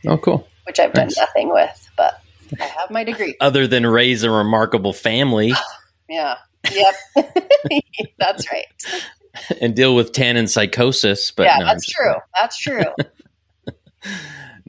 [0.06, 0.48] Oh cool.
[0.66, 1.16] which I've Nice.
[1.16, 2.22] done nothing with, but
[2.62, 3.36] I have my degree.
[3.42, 5.52] Other than raise a remarkable family
[6.10, 6.36] Yeah.
[6.72, 6.96] Yep.
[8.20, 8.66] that's right.
[9.62, 12.16] and deal with Tannen psychosis, but yeah, no, I'm that's true.
[12.38, 12.84] That's true.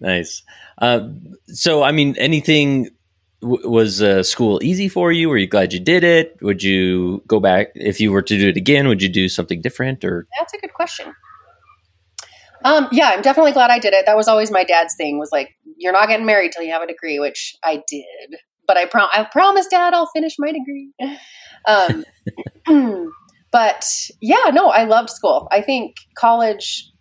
[0.01, 0.43] Nice.
[0.79, 1.09] Uh,
[1.47, 2.91] so, I mean, anything
[3.41, 5.29] w- was uh, school easy for you?
[5.29, 6.37] Were you glad you did it?
[6.43, 8.89] Would you go back if you were to do it again?
[8.89, 10.05] Would you do something different?
[10.05, 11.15] Or That's a good question.
[12.65, 14.07] Um, yeah, I'm definitely glad I did it.
[14.07, 15.19] That was always my dad's thing.
[15.19, 18.39] Was like, you're not getting married till you have a degree, which I did.
[18.67, 20.93] But I prom- I promised Dad I'll finish my degree.
[21.67, 22.05] Um,
[23.57, 23.87] but
[24.21, 25.49] yeah, no, I loved school.
[25.51, 26.93] I think college.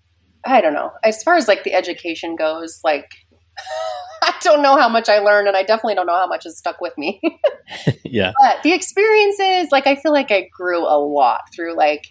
[0.46, 0.91] I don't know.
[1.04, 3.10] As far as like the education goes, like
[4.24, 6.58] I don't know how much I learned, and I definitely don't know how much has
[6.58, 7.20] stuck with me.
[8.06, 12.08] yeah, but the experiences like i feel like i grew a lot through like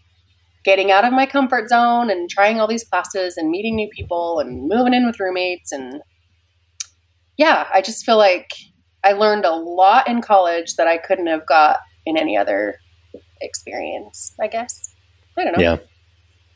[0.63, 4.41] getting out of my comfort zone and trying all these classes and meeting new people
[4.41, 6.03] and moving in with roommates and
[7.39, 8.51] yeah i just feel like
[9.05, 12.75] i learned a lot in college that i couldn't have got in any other
[13.45, 14.93] experience i guess
[15.39, 15.77] i don't know yeah,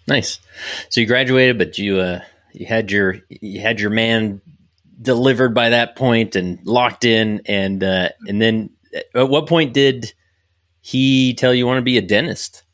[0.07, 0.41] nice.
[0.89, 2.21] So you graduated, but you uh,
[2.53, 4.41] you had your you had your man
[5.01, 8.71] delivered by that point and locked in, and uh, and then
[9.15, 10.13] at what point did
[10.81, 12.65] he tell you want to be a dentist?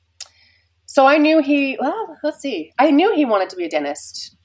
[0.86, 4.36] so i knew he well let's see i knew he wanted to be a dentist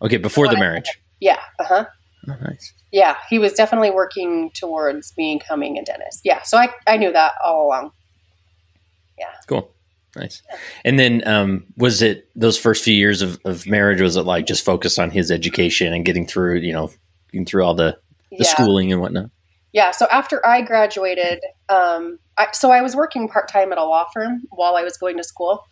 [0.00, 0.60] Okay, before the What?
[0.60, 0.98] marriage.
[1.20, 1.84] yeah uh-huh
[2.28, 2.72] Oh, nice.
[2.92, 7.32] yeah he was definitely working towards becoming a dentist yeah so i, I knew that
[7.44, 7.90] all along
[9.46, 9.70] Cool.
[10.16, 10.42] Nice.
[10.84, 14.46] And then um, was it those first few years of, of marriage, was it like
[14.46, 16.90] just focused on his education and getting through, you know,
[17.30, 17.98] getting through all the,
[18.30, 18.48] the yeah.
[18.48, 19.30] schooling and whatnot?
[19.72, 19.90] Yeah.
[19.90, 24.06] So after I graduated, um, I, so I was working part time at a law
[24.12, 25.64] firm while I was going to school,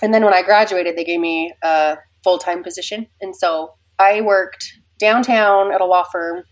[0.00, 4.20] and then when I graduated, they gave me a full time position, and so I
[4.20, 4.64] worked
[4.98, 6.44] downtown at a law firm,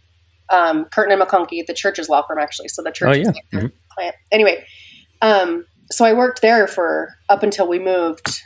[0.51, 2.69] um, Kirton and McConkie, the church's law firm actually.
[2.69, 3.61] So the church Oh, yeah.
[3.61, 3.73] Mhm.
[3.95, 4.17] client.
[4.33, 4.65] Anyway,
[5.23, 8.43] um, so I worked there for up until we moved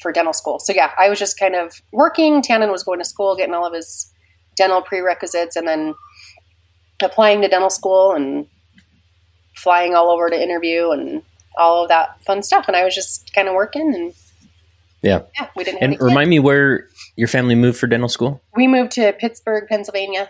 [0.00, 0.58] for dental school.
[0.58, 2.42] So yeah, I was just kind of working.
[2.42, 4.12] Tannen was going to school, getting all of his
[4.56, 5.94] dental prerequisites, and then
[7.02, 8.46] applying to dental school and
[9.54, 11.22] flying all over to interview and
[11.58, 12.66] all of that fun stuff.
[12.68, 14.14] And I was just kind of working and
[15.02, 15.22] Yeah.
[15.38, 15.82] yeah, we didn't.
[15.82, 18.42] And remind me where your family moved for dental school?
[18.54, 20.28] we moved to Pittsburgh, Pennsylvania.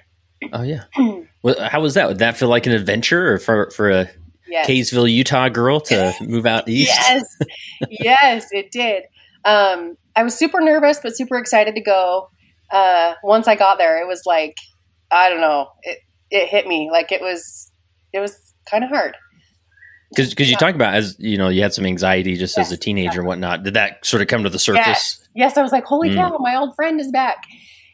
[0.53, 0.85] Oh, yeah.
[1.43, 2.09] well, how was that?
[2.09, 4.11] Would that feel like an adventure or for, for a,
[4.49, 4.67] yes.
[4.69, 6.93] Kaysville, Utah girl to move out east.
[6.97, 7.25] yes,
[7.91, 9.05] yes, it did.
[9.45, 12.29] Um, I was super nervous, but super excited to go.
[12.71, 14.57] Uh, once I got there, it was like
[15.11, 15.99] I don't know, it
[16.31, 17.71] it hit me like it was
[18.13, 19.17] it was kind of hard.
[20.11, 22.77] Because because you talk about as you know you had some anxiety just as a
[22.77, 23.63] teenager and whatnot.
[23.65, 24.87] Did that sort of come to the surface?
[24.87, 26.17] Yes, yes I was like, holy Mm.
[26.17, 27.45] cow, my old friend is back.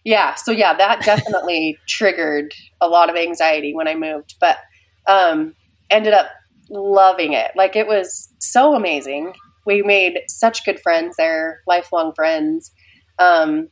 [0.04, 4.58] Yeah, so yeah, that definitely triggered a lot of anxiety when I moved, but
[5.06, 5.54] um,
[5.90, 6.26] ended up
[6.72, 7.52] loving it.
[7.54, 9.34] Like it was so amazing.
[9.66, 12.72] We made such good friends there, lifelong friends.
[13.18, 13.68] Um,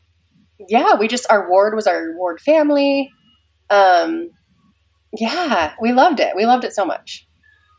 [0.68, 3.10] yeah, we just our ward was our ward family.
[3.70, 4.30] Um,
[5.12, 6.36] yeah, we loved it.
[6.36, 7.26] We loved it so much.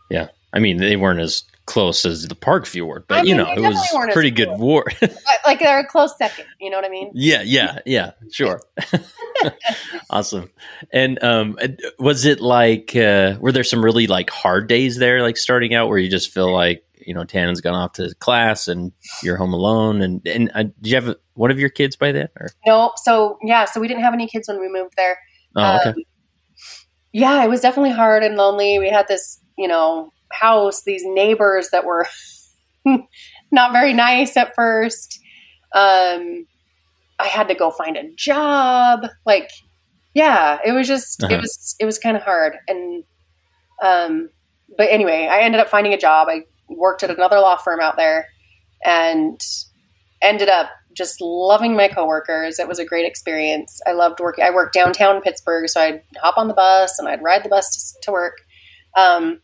[0.09, 3.45] Yeah, I mean, they weren't as close as the Parkview ward, but I you know,
[3.45, 4.57] it was definitely weren't as pretty good cool.
[4.57, 4.97] ward.
[5.45, 6.45] Like they're a close second.
[6.59, 7.11] You know what I mean?
[7.13, 8.61] yeah, yeah, yeah, sure.
[10.09, 10.51] awesome.
[10.93, 11.57] And um,
[11.97, 15.87] was it like uh, were there some really like hard days there, like starting out,
[15.87, 18.91] where you just feel like you know Tannen's gone off to class and
[19.23, 22.27] you're home alone, and and uh, did you have one of your kids by then?
[22.39, 25.17] Or No, so yeah, so we didn't have any kids when we moved there.
[25.55, 25.95] oh, okay, Um,
[27.13, 28.77] yeah, it was definitely hard and lonely.
[28.79, 32.07] We had this, you know, house, these neighbors that were
[33.51, 35.19] not very nice at first.
[35.73, 36.47] Um,
[37.19, 39.01] I had to go find a job.
[39.25, 39.49] Like,
[40.13, 41.35] yeah, it was just, Uh-huh.
[41.35, 42.53] it was, it was kind of hard.
[42.67, 43.03] And,
[43.83, 44.29] um,
[44.77, 46.27] but anyway, I ended up finding a job.
[46.29, 48.27] I worked at another law firm out there
[48.85, 49.39] and
[50.21, 52.59] ended up just loving my coworkers.
[52.59, 53.79] It was a great experience.
[53.87, 54.43] I loved working.
[54.43, 57.69] I worked downtown Pittsburgh, so I'd hop on the bus and I'd ride the bus
[57.69, 58.37] to, to work.
[58.97, 59.39] Um,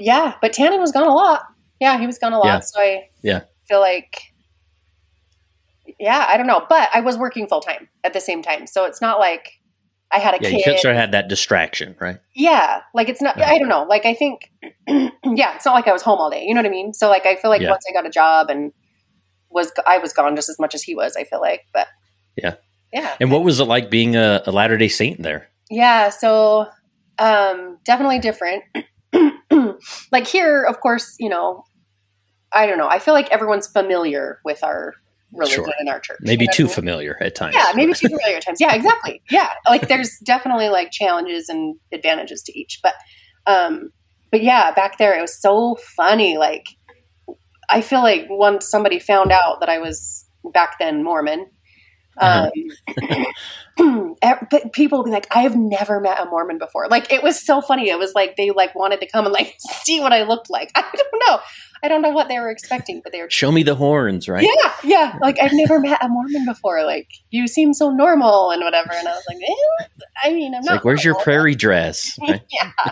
[0.00, 1.42] yeah, but Tannen was gone a lot.
[1.80, 2.46] Yeah, he was gone a lot.
[2.46, 2.60] Yeah.
[2.60, 3.40] So I Yeah.
[3.68, 4.20] feel like,
[5.98, 6.64] yeah, I don't know.
[6.68, 9.50] But I was working full time at the same time, so it's not like
[10.12, 10.78] I had a yeah, you kid.
[10.80, 12.18] sort of had that distraction, right?
[12.34, 13.38] Yeah, like it's not.
[13.38, 13.46] Yeah.
[13.48, 13.84] I don't know.
[13.84, 14.50] Like I think,
[14.88, 16.44] yeah, it's not like I was home all day.
[16.44, 16.92] You know what I mean?
[16.94, 17.70] So like I feel like Yeah.
[17.70, 18.72] once I got a job and
[19.50, 21.16] was I was gone just as much as he was.
[21.16, 21.86] I feel like, but
[22.36, 22.54] Yeah.
[22.92, 25.48] yeah, And what was it like being a, a Latter Day Saint there?
[25.70, 26.10] yeah.
[26.10, 26.66] So
[27.18, 28.64] um, definitely different.
[30.12, 31.64] like here, of course, you know,
[32.52, 32.88] I don't know.
[32.88, 34.94] I feel like everyone's familiar with our
[35.32, 35.72] religion Sure.
[35.78, 36.18] and our church.
[36.20, 36.72] Maybe You know what I too mean?
[36.74, 37.54] familiar at times.
[37.54, 38.60] Yeah, maybe too familiar at times.
[38.60, 39.22] Yeah, exactly.
[39.30, 42.94] Yeah, like there's definitely like challenges and advantages to each, but
[43.46, 43.90] um,
[44.32, 46.36] but yeah, back there it was so funny.
[46.36, 46.66] Like
[47.68, 51.46] I feel like once somebody found out that I was back then Mormon,
[52.18, 52.50] um,
[54.50, 57.60] but people be like, "I have never met a Mormon before." Like it was so
[57.60, 57.88] funny.
[57.88, 60.70] It was like they like wanted to come and like see what I looked like.
[60.76, 61.38] I don't know.
[61.82, 64.44] I don't know what they were expecting, but they were Show me the horns, right?
[64.44, 65.18] yeah, yeah.
[65.22, 66.84] Like I've never met a Mormon before.
[66.84, 68.90] Like you seem so normal and whatever.
[68.92, 69.84] And I was like, eh,
[70.24, 70.74] I mean, I'm It's not.
[70.74, 72.18] like, where's your prairie dress?
[72.20, 72.42] Right?
[72.52, 72.90] yeah,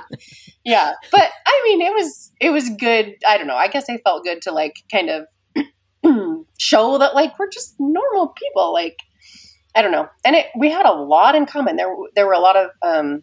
[0.65, 0.93] yeah.
[1.13, 3.15] But I mean, it was it was good.
[3.29, 3.57] I don't know.
[3.57, 5.27] I guess I felt good to like kind of
[6.59, 8.73] show that like we're just normal people.
[8.73, 8.97] Like
[9.79, 10.09] I don't know.
[10.25, 11.77] And it we had a lot in common.
[11.77, 13.23] There there were a lot of um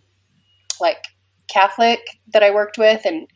[0.79, 1.03] like
[1.49, 1.99] Catholic
[2.31, 3.27] that I worked with, and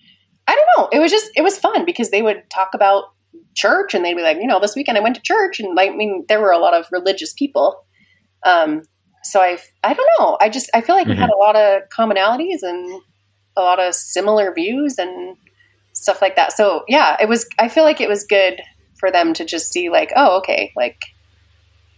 [0.47, 0.89] I don't know.
[0.97, 3.11] It was just it was fun because they would talk about
[3.55, 5.91] church and they'd be like, you know, this weekend I went to church and like
[5.91, 7.85] I mean there were a lot of religious people.
[8.45, 8.83] Um
[9.23, 10.37] so I I don't know.
[10.39, 13.01] I just I feel like we had a lot of commonalities and
[13.57, 15.35] a lot of similar views and
[15.91, 16.53] stuff like that.
[16.53, 18.61] So yeah, it was I feel like it was good
[18.97, 21.01] for them to just see like, oh, okay, like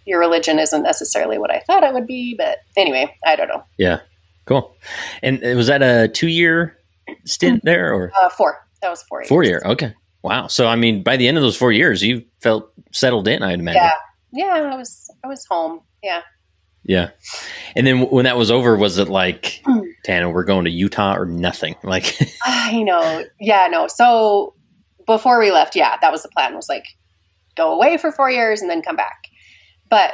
[0.05, 3.63] your religion isn't necessarily what I thought it would be, but anyway, I don't know.
[3.77, 3.99] Yeah.
[4.45, 4.75] Cool.
[5.21, 6.77] And uh, was that a two year
[7.25, 8.65] stint there or Uh, four.
[8.81, 9.19] That was four.
[9.21, 9.29] years.
[9.29, 9.61] four year?
[9.65, 9.93] Okay.
[10.23, 10.47] Wow.
[10.47, 13.59] So, I mean, by the end of those four years, you felt settled in, I'd
[13.59, 13.81] imagine.
[13.83, 13.91] Yeah.
[14.33, 15.81] Yeah, I was I was home.
[16.01, 16.21] Yeah.
[16.83, 17.09] Yeah.
[17.75, 19.61] And then when that was over, was it like.
[20.07, 21.75] Tannen, we're going to Utah or nothing?
[21.83, 23.23] Like, I know.
[23.39, 23.87] Yeah, no.
[23.87, 24.55] So
[25.05, 26.55] before we left, yeah, that was the plan.
[26.55, 26.85] Was like
[27.55, 29.27] go away for four years and then come back.
[29.91, 30.13] But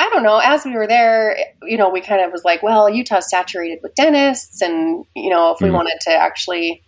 [0.00, 0.38] I don't know.
[0.38, 3.94] As we were there, you know, we kind of was like, well, Utah's saturated with
[3.94, 5.74] dentists, and you know, if we Mhm.
[5.74, 6.82] wanted to actually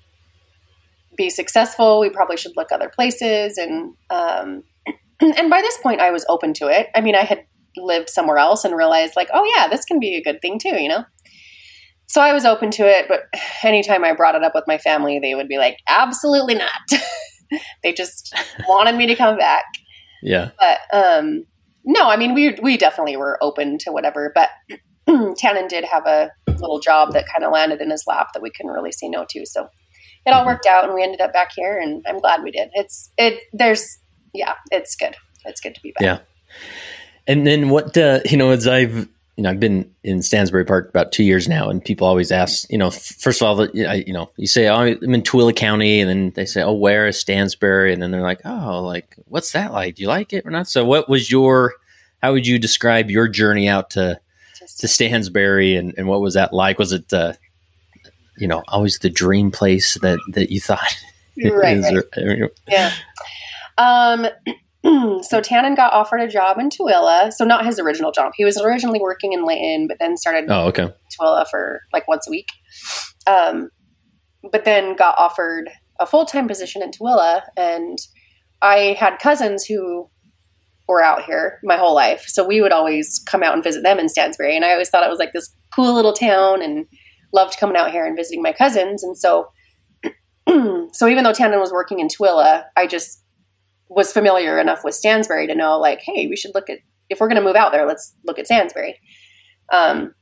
[1.16, 3.58] be successful, we probably should look other places.
[3.58, 4.62] And um,
[5.20, 6.88] and by this point, I was open to it.
[6.94, 7.44] I mean, I had
[7.76, 10.80] lived somewhere else and realized, like, oh yeah, this can be a good thing too,
[10.80, 11.04] you know.
[12.06, 13.24] So I was open to it, but
[13.62, 16.70] anytime I brought it up with my family, they would be like, absolutely not.
[17.82, 18.34] they just
[18.68, 19.64] wanted me to come back.
[20.22, 20.50] yeah.
[20.58, 21.44] But um,
[21.84, 24.32] no, I mean, we we definitely were open to whatever.
[24.34, 24.50] But
[25.08, 28.50] Tannen did have a little job that kind of landed in his lap that we
[28.50, 29.46] couldn't really say no to.
[29.46, 29.68] So
[30.26, 32.68] it all worked out, and we ended up back here, and I'm glad we did.
[32.74, 33.42] It's it.
[33.52, 33.98] There's
[34.32, 35.16] yeah, it's good.
[35.44, 36.02] It's good to be back.
[36.02, 36.18] Yeah.
[37.26, 40.88] And then what, uh, you know, as I've you know, I've been in Stansbury Park
[40.90, 44.30] about two years now, and people always ask, you know, first of all, you know,
[44.36, 47.92] you say, oh, I'm in Tooele County, and then they say, oh, where is Stansbury?
[47.92, 49.94] And then they're like, oh, like, what's that like?
[49.94, 50.68] Do you like it or not?
[50.68, 51.74] So, what was your,
[52.22, 54.20] how would you describe your journey out to,
[54.78, 56.78] to Stansbury, and, and what was that like?
[56.78, 57.32] Was it, uh,
[58.36, 60.96] you know, always the dream place that, that you thought?
[61.42, 61.80] Right.
[61.80, 62.04] right.
[62.14, 62.92] There, yeah.
[63.78, 64.26] Um,
[64.84, 67.32] so Tannen got offered a job in Tooele.
[67.32, 68.32] So not his original job.
[68.34, 70.88] He was originally working in Lytton, but then started oh, okay.
[71.18, 72.46] Tooele for like once a week.
[73.26, 73.68] Um,
[74.50, 75.68] but then got offered
[75.98, 77.98] a full time position in Tooele, and
[78.62, 80.08] I had cousins who
[80.88, 83.98] were out here my whole life, so we would always come out and visit them
[83.98, 86.86] in Stansbury, and I always thought it was like this cool little town, and
[87.34, 89.48] loved coming out here and visiting my cousins, and so.
[90.92, 93.22] so even though Tannen was working in Tooele, I just
[93.90, 96.78] was familiar enough with Stansbury to know like, hey, we should look at
[97.10, 98.98] if we're going to move out there, let's look at Stansbury.
[99.72, 100.14] Um,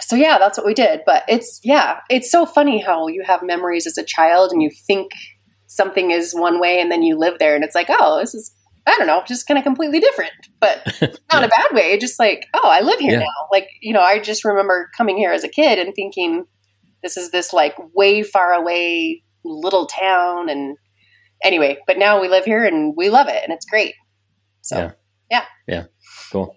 [0.00, 1.00] so yeah, that's what we did.
[1.04, 4.70] But it's yeah, it's so funny how you have memories as a child and you
[4.86, 5.10] think
[5.66, 8.54] something is one way and then you live there and it's like, oh, this is
[8.86, 11.44] I don't know, just kind of completely different, but not yeah.
[11.44, 11.98] a bad way.
[11.98, 13.18] Just like, oh, I live here yeah.
[13.18, 13.48] now.
[13.52, 16.46] Like, you know, I just remember coming here as a kid and thinking
[17.02, 20.76] this is this like way far away little town and
[21.42, 23.94] anyway, but now we live here and we love it and it's great.
[24.60, 24.92] So yeah.
[25.30, 25.44] Yeah.
[25.66, 25.84] Yeah.
[26.30, 26.56] Cool.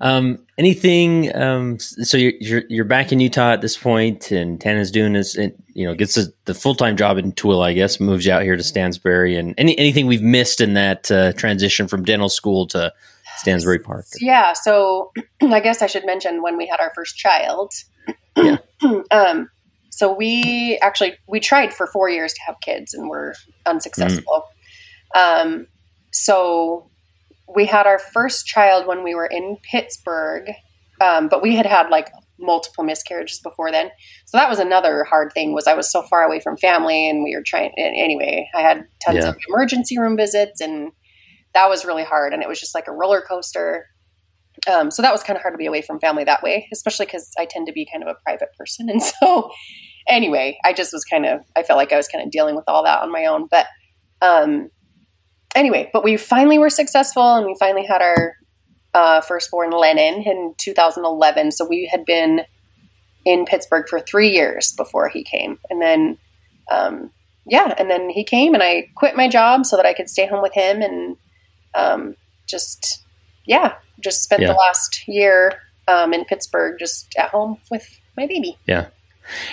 [0.00, 4.90] Um, anything, um, so you're, you're, you're, back in Utah at this point and Tannen's
[4.90, 8.24] doing this, and, you know, gets a, the full-time job in Tooele, I guess, moves
[8.24, 12.02] you out here to Stansbury and any, anything we've missed in that, uh, transition from
[12.02, 12.92] dental school to
[13.38, 14.06] Stansbury Park.
[14.20, 14.54] Yeah.
[14.54, 15.12] So
[15.42, 17.72] I guess I should mention when we had our first child.
[18.36, 18.58] Yeah.
[19.10, 19.50] um,
[20.00, 23.34] so we actually we tried for four years to have kids and were
[23.66, 24.44] unsuccessful.
[25.14, 25.44] Mm.
[25.44, 25.66] Um,
[26.10, 26.88] so
[27.54, 30.48] we had our first child when we were in Pittsburgh,
[31.02, 33.90] um, but we had had like multiple miscarriages before then.
[34.24, 37.22] So that was another hard thing was I was so far away from family and
[37.22, 39.28] we were trying anyway, I had tons yeah.
[39.28, 40.92] of emergency room visits and
[41.52, 43.84] that was really hard and it was just like a roller coaster.
[44.66, 47.04] Um, so that was kind of hard to be away from family that way, especially
[47.04, 48.88] because I tend to be kind of a private person.
[48.90, 49.50] And so
[50.10, 52.64] anyway, I just was kind of, I felt like I was kind of dealing with
[52.68, 53.46] all that on my own.
[53.50, 53.66] But
[54.20, 54.70] um,
[55.54, 58.36] anyway, but we finally were successful and we finally had our
[58.92, 61.52] uh, firstborn Lennon in 2011.
[61.52, 62.42] So we had been
[63.24, 65.58] in Pittsburgh for three years before he came.
[65.70, 66.18] And then,
[66.70, 67.10] um,
[67.46, 70.26] yeah, and then he came and I quit my job so that I could stay
[70.26, 71.16] home with him and
[71.74, 73.02] um, just,
[73.46, 74.48] yeah, just spent yeah.
[74.48, 78.58] the last year um, in Pittsburgh just at home with my baby.
[78.66, 78.86] Yeah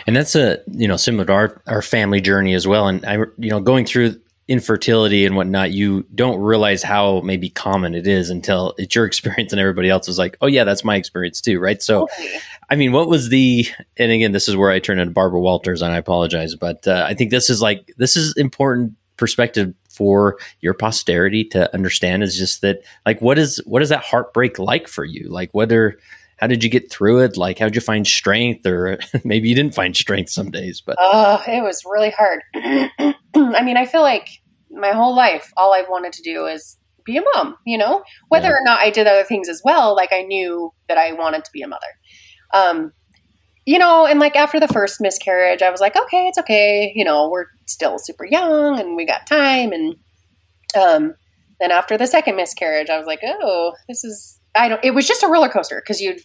[0.05, 2.87] and that's a you know similar to our our family journey as well.
[2.87, 7.93] And I you know going through infertility and whatnot, you don't realize how maybe common
[7.93, 10.95] it is until it's your experience and everybody else is like, oh yeah, that's my
[10.95, 11.81] experience too, right?
[11.81, 12.07] So,
[12.69, 13.67] I mean, what was the?
[13.97, 17.05] And again, this is where I turn into Barbara Walters, and I apologize, but uh,
[17.07, 22.37] I think this is like this is important perspective for your posterity to understand is
[22.37, 25.97] just that like what is what is that heartbreak like for you like whether
[26.37, 27.35] how did you get through it?
[27.37, 30.81] Like, how'd you find strength, or maybe you didn't find strength some days?
[30.85, 32.41] But uh, it was really hard.
[32.55, 34.29] I mean, I feel like
[34.71, 37.55] my whole life, all I've wanted to do is be a mom.
[37.65, 38.55] You know, whether yeah.
[38.55, 41.51] or not I did other things as well, like I knew that I wanted to
[41.51, 41.87] be a mother.
[42.53, 42.93] Um,
[43.65, 46.93] you know, and like after the first miscarriage, I was like, okay, it's okay.
[46.95, 49.73] You know, we're still super young and we got time.
[49.73, 49.95] And
[50.79, 51.15] um,
[51.59, 54.83] then after the second miscarriage, I was like, oh, this is I don't.
[54.83, 56.21] It was just a roller coaster because you'd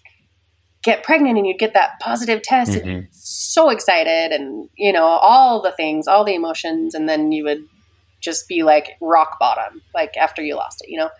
[0.83, 3.07] get pregnant and you'd get that positive test, mm-hmm.
[3.11, 7.65] so excited, and you know all the things, all the emotions, and then you would
[8.21, 11.11] just be like rock bottom, like after you lost it, you know.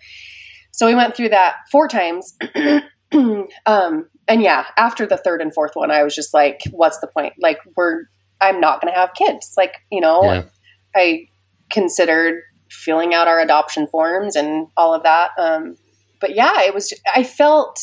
[0.71, 2.35] So we went through that four times.
[3.13, 7.07] um, and yeah, after the third and fourth one, I was just like, what's the
[7.07, 7.33] point?
[7.39, 8.05] Like, we're,
[8.41, 9.53] I'm not going to have kids.
[9.57, 10.43] Like, you know, yeah.
[10.95, 11.27] I
[11.71, 15.31] considered filling out our adoption forms and all of that.
[15.37, 15.75] Um,
[16.23, 17.77] but yeah, it was, I felt,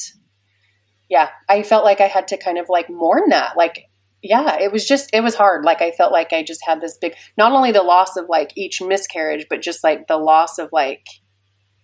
[1.11, 3.55] yeah, I felt like I had to kind of like mourn that.
[3.55, 3.83] Like,
[4.23, 5.63] yeah, it was just, it was hard.
[5.63, 8.53] Like, I felt like I just had this big, not only the loss of like
[8.57, 11.05] each miscarriage, but just like the loss of like,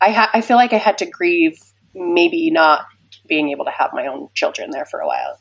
[0.01, 1.59] I ha- I feel like I had to grieve
[1.95, 2.87] maybe not
[3.29, 5.39] being able to have my own children there for a while.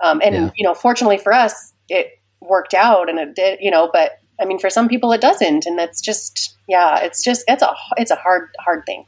[0.00, 0.50] Um, and yeah.
[0.58, 4.44] you know, fortunately for us, it worked out and it did, you know, but I
[4.44, 5.64] mean, for some people it doesn't.
[5.64, 9.06] And that's just, yeah, it's just, it's a, it's a hard, hard thing.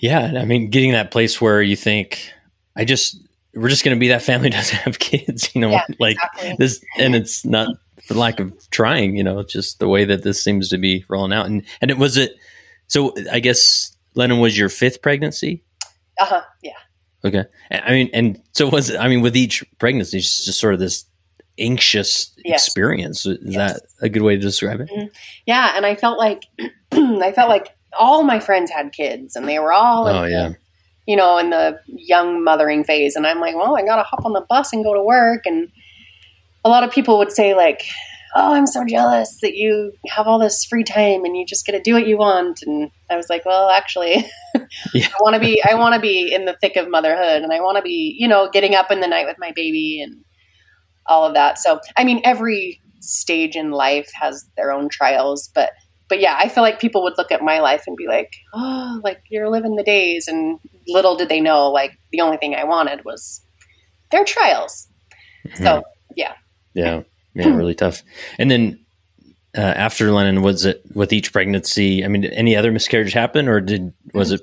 [0.00, 2.32] Yeah, I mean, getting that place where you think,
[2.76, 3.20] I just
[3.54, 6.56] we're just going to be that family doesn't have kids, you know, yeah, like exactly.
[6.58, 10.42] this, and it's not for lack of trying, you know, just the way that this
[10.42, 12.36] seems to be rolling out, and and it was it.
[12.86, 15.62] So I guess Lennon was your fifth pregnancy.
[16.18, 16.42] Uh huh.
[16.62, 16.72] Yeah.
[17.24, 17.44] Okay.
[17.70, 20.80] I mean, and so was it, I mean, with each pregnancy, it's just sort of
[20.80, 21.04] this
[21.58, 22.66] anxious yes.
[22.66, 23.26] experience.
[23.26, 23.74] Is yes.
[23.74, 24.88] that a good way to describe it?
[24.88, 25.08] Mm-hmm.
[25.46, 25.72] Yeah.
[25.74, 26.44] And I felt like,
[26.92, 30.52] I felt like all my friends had kids and they were all, oh, yeah.
[31.06, 33.16] you know, in the young mothering phase.
[33.16, 35.46] And I'm like, well, I got to hop on the bus and go to work.
[35.46, 35.70] And
[36.64, 37.82] a lot of people would say, like,
[38.34, 41.72] oh, I'm so jealous that you have all this free time and you just get
[41.72, 42.62] to do what you want.
[42.62, 44.26] And I was like, well, actually,
[44.94, 45.08] yeah.
[45.08, 47.60] I want to be, I want to be in the thick of motherhood and I
[47.60, 50.24] want to be, you know, getting up in the night with my baby and
[51.06, 51.58] all of that.
[51.58, 55.70] So, I mean, every stage in life has their own trials, but,
[56.08, 59.00] but yeah, I feel like people would look at my life and be like, oh,
[59.04, 60.28] like you're living the days.
[60.28, 63.42] And little did they know, like the only thing I wanted was
[64.10, 64.88] their trials.
[65.46, 65.62] Mm-hmm.
[65.62, 65.82] So,
[66.16, 66.34] yeah.
[66.74, 67.02] Yeah
[67.38, 68.02] yeah, really tough.
[68.38, 68.84] And then
[69.56, 72.04] uh, after Lennon, was it with each pregnancy?
[72.04, 74.42] I mean, any other miscarriage happen, or did was it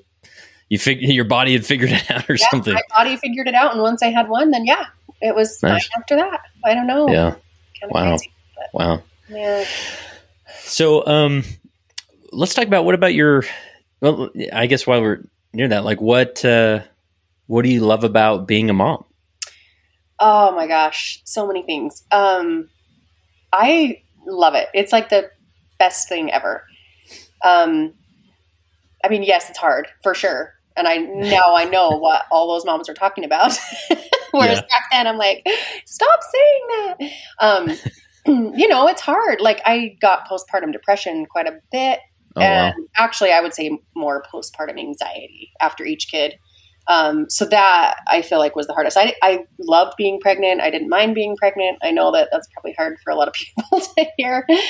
[0.69, 2.73] you fig- your body had figured it out, or yeah, something?
[2.73, 4.87] My body figured it out, and once I had one, then yeah,
[5.21, 5.87] it was nice.
[5.97, 6.41] after that.
[6.63, 7.07] I don't know.
[7.09, 7.35] Yeah.
[7.79, 8.09] Kind of wow.
[8.09, 8.31] Crazy,
[8.73, 9.03] wow.
[9.29, 9.65] Yeah.
[10.65, 11.43] So, um,
[12.31, 13.43] let's talk about what about your.
[14.01, 16.81] Well, I guess while we're near that, like what uh,
[17.45, 19.05] what do you love about being a mom?
[20.19, 22.03] Oh my gosh, so many things.
[22.11, 22.69] Um,
[23.53, 24.67] I love it.
[24.73, 25.29] It's like the
[25.77, 26.65] best thing ever.
[27.43, 27.93] Um,
[29.03, 30.53] I mean, yes, it's hard for sure.
[30.75, 33.57] And I now I know what all those moms are talking about.
[34.31, 34.61] Whereas yeah.
[34.61, 35.47] back then I'm like,
[35.85, 37.11] stop saying that.
[37.39, 37.77] Um,
[38.55, 39.41] you know, it's hard.
[39.41, 41.99] Like I got postpartum depression quite a bit.
[42.35, 42.85] Oh, and wow.
[42.97, 46.35] actually I would say more postpartum anxiety after each kid.
[46.87, 48.97] Um, so that I feel like was the hardest.
[48.97, 50.61] I, I loved being pregnant.
[50.61, 51.79] I didn't mind being pregnant.
[51.81, 54.63] I know that that's probably hard for a lot of people to hear because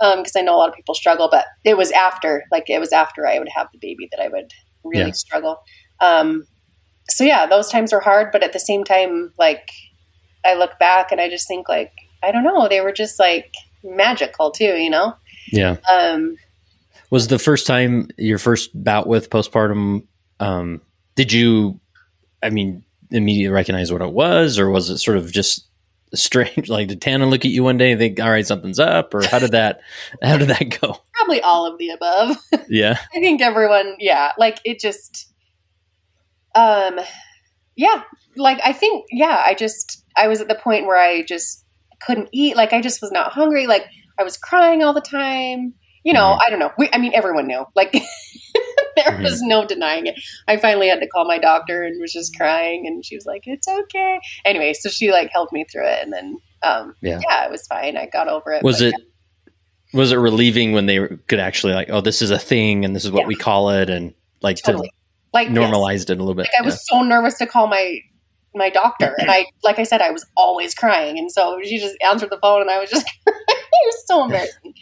[0.00, 1.28] um, I know a lot of people struggle.
[1.30, 4.28] But it was after, like it was after I would have the baby that I
[4.28, 4.52] would
[4.84, 5.12] really yeah.
[5.12, 5.60] struggle.
[6.00, 6.46] Um,
[7.08, 8.28] so yeah, those times were hard.
[8.30, 9.68] But at the same time, like
[10.44, 11.92] I look back and I just think like
[12.22, 14.76] I don't know, they were just like magical too.
[14.76, 15.14] You know?
[15.50, 15.76] Yeah.
[15.90, 16.36] Um,
[17.10, 20.06] was the first time your first bout with postpartum?
[20.40, 20.82] Um,
[21.14, 21.80] did you,
[22.42, 25.66] I mean, immediately recognize what it was, or was it sort of just
[26.14, 26.68] strange?
[26.68, 29.22] Like, did Tannen look at you one day and think, "All right, something's up," or
[29.26, 29.80] how did that,
[30.22, 30.96] how did that go?
[31.14, 32.36] Probably all of the above.
[32.70, 35.32] Yeah, I think everyone, yeah, like it just,
[36.54, 37.00] um,
[37.76, 38.02] yeah,
[38.36, 41.64] like I think, yeah, I just, I was at the point where I just
[42.00, 42.56] couldn't eat.
[42.56, 43.66] Like, I just was not hungry.
[43.66, 43.86] Like,
[44.18, 45.74] I was crying all the time.
[46.04, 46.42] You know, mm-hmm.
[46.46, 46.70] I don't know.
[46.78, 47.64] We, I mean, everyone knew.
[47.74, 47.92] Like.
[48.96, 49.22] there mm-hmm.
[49.22, 50.20] was no denying it.
[50.46, 53.42] I finally had to call my doctor and was just crying, and she was like,
[53.46, 57.44] "It's okay." Anyway, so she like helped me through it, and then um, yeah, yeah,
[57.44, 57.96] it was fine.
[57.96, 58.62] I got over it.
[58.62, 58.94] Was it?
[58.96, 59.04] Yeah.
[59.94, 63.04] Was it relieving when they could actually like, oh, this is a thing, and this
[63.04, 63.28] is what yeah.
[63.28, 64.88] we call it, and like totally.
[64.88, 64.94] to
[65.32, 66.14] like normalized yes.
[66.14, 66.48] it a little bit.
[66.52, 68.00] Like I was so nervous to call my
[68.54, 71.96] my doctor, and I, like I said, I was always crying, and so she just
[72.04, 73.36] answered the phone, and I was just, it
[73.86, 74.74] was so embarrassing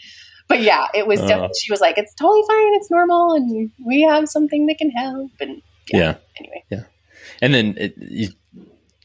[0.48, 1.26] but yeah, it was uh.
[1.26, 2.74] definitely, she was like, it's totally fine.
[2.74, 3.34] It's normal.
[3.34, 5.32] And we have something that can help.
[5.40, 5.62] And
[5.92, 5.98] yeah.
[5.98, 6.14] yeah.
[6.38, 6.64] Anyway.
[6.70, 6.82] Yeah.
[7.42, 8.28] And then it, you,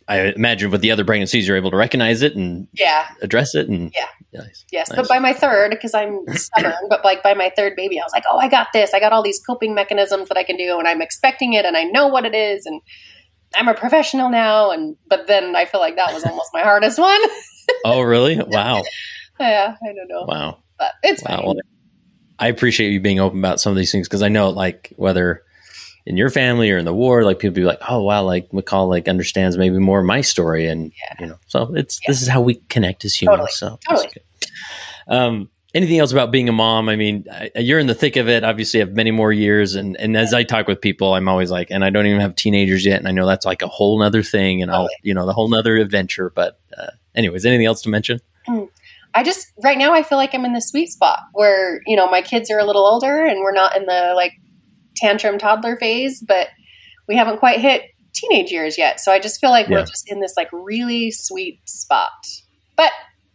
[0.07, 3.67] I imagine with the other pregnancies, you're able to recognize it and yeah, address it.
[3.69, 4.07] And yeah.
[4.33, 4.65] Nice.
[4.71, 4.89] Yes.
[4.89, 4.97] Nice.
[4.97, 8.13] But by my third, because I'm stubborn, but like by my third baby, I was
[8.13, 8.93] like, oh, I got this.
[8.93, 11.75] I got all these coping mechanisms that I can do and I'm expecting it and
[11.75, 12.65] I know what it is.
[12.65, 12.81] And
[13.55, 14.71] I'm a professional now.
[14.71, 17.19] And, but then I feel like that was almost my hardest one.
[17.85, 18.41] oh, really?
[18.41, 18.83] Wow.
[19.39, 19.75] yeah.
[19.81, 20.25] I don't know.
[20.27, 21.43] Wow but it's wow.
[21.45, 21.55] Well,
[22.39, 25.43] I appreciate you being open about some of these things because I know, like, whether
[26.07, 28.89] in your family or in the war, like people be like, "Oh wow, like McCall
[28.89, 31.15] like understands maybe more of my story," and yeah.
[31.19, 32.07] you know, so it's yeah.
[32.09, 33.59] this is how we connect as humans.
[33.59, 33.77] Totally.
[33.85, 34.23] So, totally.
[35.07, 36.89] Um, anything else about being a mom?
[36.89, 38.43] I mean, I, you're in the thick of it.
[38.43, 41.69] Obviously, have many more years, and and as I talk with people, I'm always like,
[41.71, 44.23] and I don't even have teenagers yet, and I know that's like a whole nother
[44.23, 46.29] thing, and I'll you know the whole nother adventure.
[46.29, 48.19] But uh, anyways, anything else to mention?
[48.47, 48.69] Mm.
[49.13, 52.09] I just right now I feel like I'm in the sweet spot where you know
[52.09, 54.33] my kids are a little older and we're not in the like
[54.95, 56.47] tantrum toddler phase, but
[57.07, 58.99] we haven't quite hit teenage years yet.
[58.99, 59.79] So I just feel like yeah.
[59.79, 62.11] we're just in this like really sweet spot.
[62.75, 62.91] But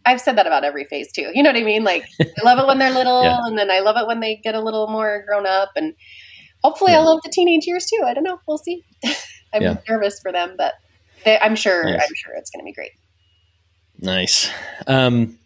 [0.07, 1.29] I've said that about every phase too.
[1.33, 1.83] You know what I mean?
[1.83, 3.39] Like I love it when they're little, yeah.
[3.43, 5.93] and then I love it when they get a little more grown up, and
[6.63, 6.99] hopefully yeah.
[6.99, 8.03] I love the teenage years too.
[8.05, 8.39] I don't know.
[8.47, 8.83] We'll see.
[9.53, 10.75] I'm nervous for them, but
[11.25, 11.85] they, I'm sure.
[11.87, 12.91] I'm sure it's going to be great.
[13.99, 14.49] Nice.
[14.85, 15.37] Um,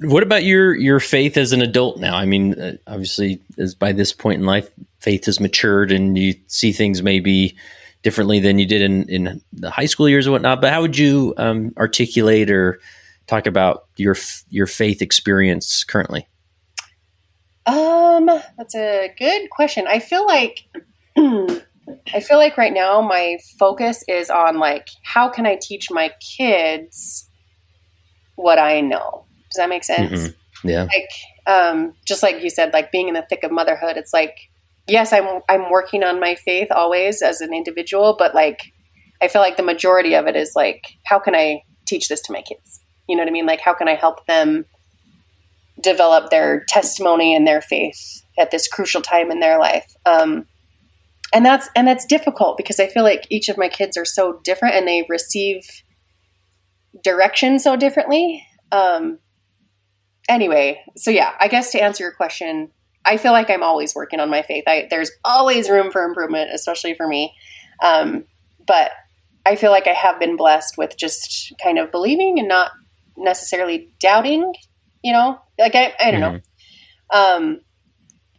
[0.00, 2.16] what about your your faith as an adult now?
[2.16, 6.34] I mean, uh, obviously, as by this point in life, faith has matured, and you
[6.46, 7.56] see things maybe
[8.02, 10.60] differently than you did in in the high school years or whatnot.
[10.60, 12.78] But how would you um, articulate or
[13.26, 14.16] talk about your
[14.48, 16.28] your faith experience currently?
[17.66, 19.86] Um, that's a good question.
[19.88, 20.64] I feel like
[21.16, 26.10] I feel like right now my focus is on like how can I teach my
[26.20, 27.28] kids
[28.36, 29.26] what I know.
[29.50, 30.28] Does that make sense?
[30.28, 30.68] Mm-hmm.
[30.68, 30.84] Yeah.
[30.84, 31.10] Like
[31.46, 34.36] um, just like you said, like being in the thick of motherhood, it's like
[34.86, 38.72] yes, I'm I'm working on my faith always as an individual, but like
[39.20, 42.32] I feel like the majority of it is like how can I teach this to
[42.32, 42.80] my kids?
[43.08, 43.46] You know what I mean?
[43.46, 44.64] Like how can I help them
[45.80, 49.94] develop their testimony and their faith at this crucial time in their life?
[50.04, 50.46] Um,
[51.32, 54.40] and that's and that's difficult because I feel like each of my kids are so
[54.44, 55.62] different and they receive
[57.02, 58.46] direction so differently.
[58.72, 59.18] Um,
[60.28, 62.70] anyway, so yeah, I guess to answer your question,
[63.04, 64.64] I feel like I'm always working on my faith.
[64.66, 67.34] I, there's always room for improvement, especially for me.
[67.84, 68.24] Um,
[68.66, 68.90] but
[69.44, 72.72] I feel like I have been blessed with just kind of believing and not
[73.16, 74.54] necessarily doubting,
[75.02, 76.36] you know, like I, I don't mm-hmm.
[77.16, 77.36] know.
[77.46, 77.60] Um,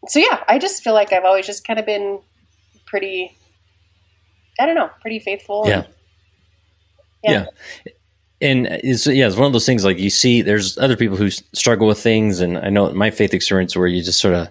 [0.07, 2.19] so yeah, I just feel like I've always just kind of been
[2.85, 3.35] pretty,
[4.59, 5.65] I don't know, pretty faithful.
[5.67, 5.85] Yeah.
[7.23, 7.45] And, yeah.
[7.85, 7.93] yeah
[8.41, 10.41] and it's yeah, it's one of those things like you see.
[10.41, 14.03] There's other people who struggle with things, and I know my faith experience where you
[14.03, 14.49] just sort of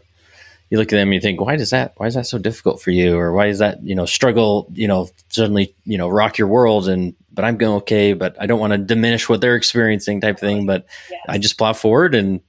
[0.70, 1.92] you look at them and you think, why does that?
[1.96, 3.16] Why is that so difficult for you?
[3.16, 4.66] Or why is that you know struggle?
[4.72, 8.46] You know, suddenly you know rock your world, and but I'm going okay, but I
[8.46, 10.66] don't want to diminish what they're experiencing, type thing.
[10.66, 11.20] But yes.
[11.28, 12.40] I just plow forward and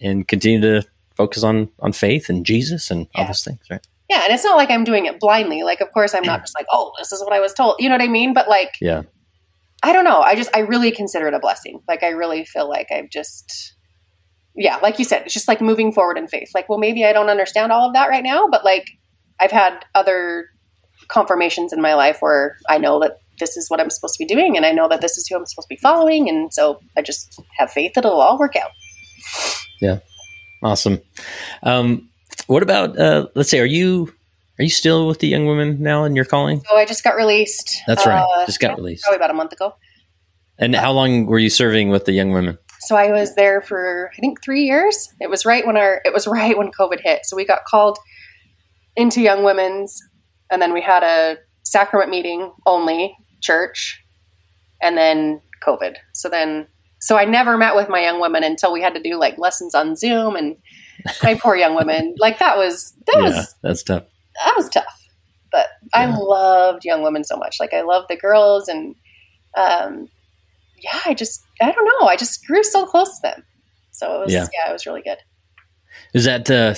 [0.00, 3.20] and continue to focus on on faith and Jesus and yeah.
[3.20, 3.84] all those things, right?
[4.08, 5.64] Yeah, and it's not like I'm doing it blindly.
[5.64, 7.76] Like, of course, I'm not just like, oh, this is what I was told.
[7.78, 8.32] You know what I mean?
[8.32, 9.02] But like, yeah,
[9.82, 10.20] I don't know.
[10.20, 11.82] I just, I really consider it a blessing.
[11.86, 13.74] Like, I really feel like I've just,
[14.56, 16.50] yeah, like you said, it's just like moving forward in faith.
[16.54, 18.88] Like, well, maybe I don't understand all of that right now, but like,
[19.38, 20.46] I've had other
[21.08, 24.32] confirmations in my life where I know that this is what I'm supposed to be
[24.32, 26.28] doing and I know that this is who I'm supposed to be following.
[26.28, 28.70] And so I just have faith that it'll all work out.
[29.80, 29.98] Yeah.
[30.62, 31.00] Awesome.
[31.62, 32.08] Um,
[32.46, 34.12] what about, uh, let's say, are you
[34.58, 36.62] are you still with the young women now in your calling?
[36.68, 37.80] So I just got released.
[37.86, 38.20] That's right.
[38.20, 39.04] Uh, just got released.
[39.04, 39.74] Probably about a month ago.
[40.58, 42.58] And how long were you serving with the young women?
[42.80, 45.08] So I was there for I think three years.
[45.20, 47.24] It was right when our it was right when COVID hit.
[47.24, 47.98] So we got called
[48.96, 49.96] into young women's,
[50.50, 54.02] and then we had a sacrament meeting only church,
[54.80, 55.96] and then COVID.
[56.12, 56.66] So then
[57.00, 59.74] so I never met with my young women until we had to do like lessons
[59.74, 60.56] on Zoom and
[61.22, 62.14] my poor young women.
[62.18, 64.04] Like that was that yeah, was that's tough
[64.44, 65.08] that was tough.
[65.50, 66.00] But yeah.
[66.00, 67.58] I loved Young Women so much.
[67.60, 68.94] Like I love the girls and
[69.56, 70.08] um,
[70.78, 72.06] yeah, I just I don't know.
[72.06, 73.44] I just grew so close to them.
[73.90, 75.18] So it was yeah, yeah it was really good.
[76.14, 76.74] Is that uh,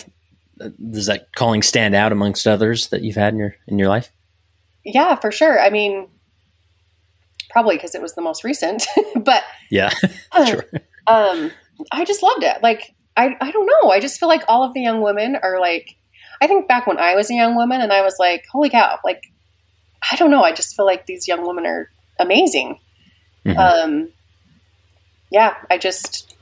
[0.91, 4.13] does that calling stand out amongst others that you've had in your in your life?
[4.85, 5.61] Yeah, for sure.
[5.61, 6.09] I mean,
[7.51, 8.87] probably because it was the most recent,
[9.17, 9.91] but yeah,
[10.47, 10.65] sure.
[11.07, 11.51] um,
[11.93, 12.63] I just loved it.
[12.63, 13.91] Like I I don't know.
[13.91, 15.97] I just feel like all of the young women are like
[16.41, 18.99] I think back when I was a young woman and I was like, holy cow,
[19.05, 19.25] like,
[20.11, 20.43] I don't know.
[20.43, 22.79] I just feel like these young women are amazing.
[23.45, 23.59] Mm-hmm.
[23.59, 24.09] Um,
[25.31, 26.35] yeah, I just,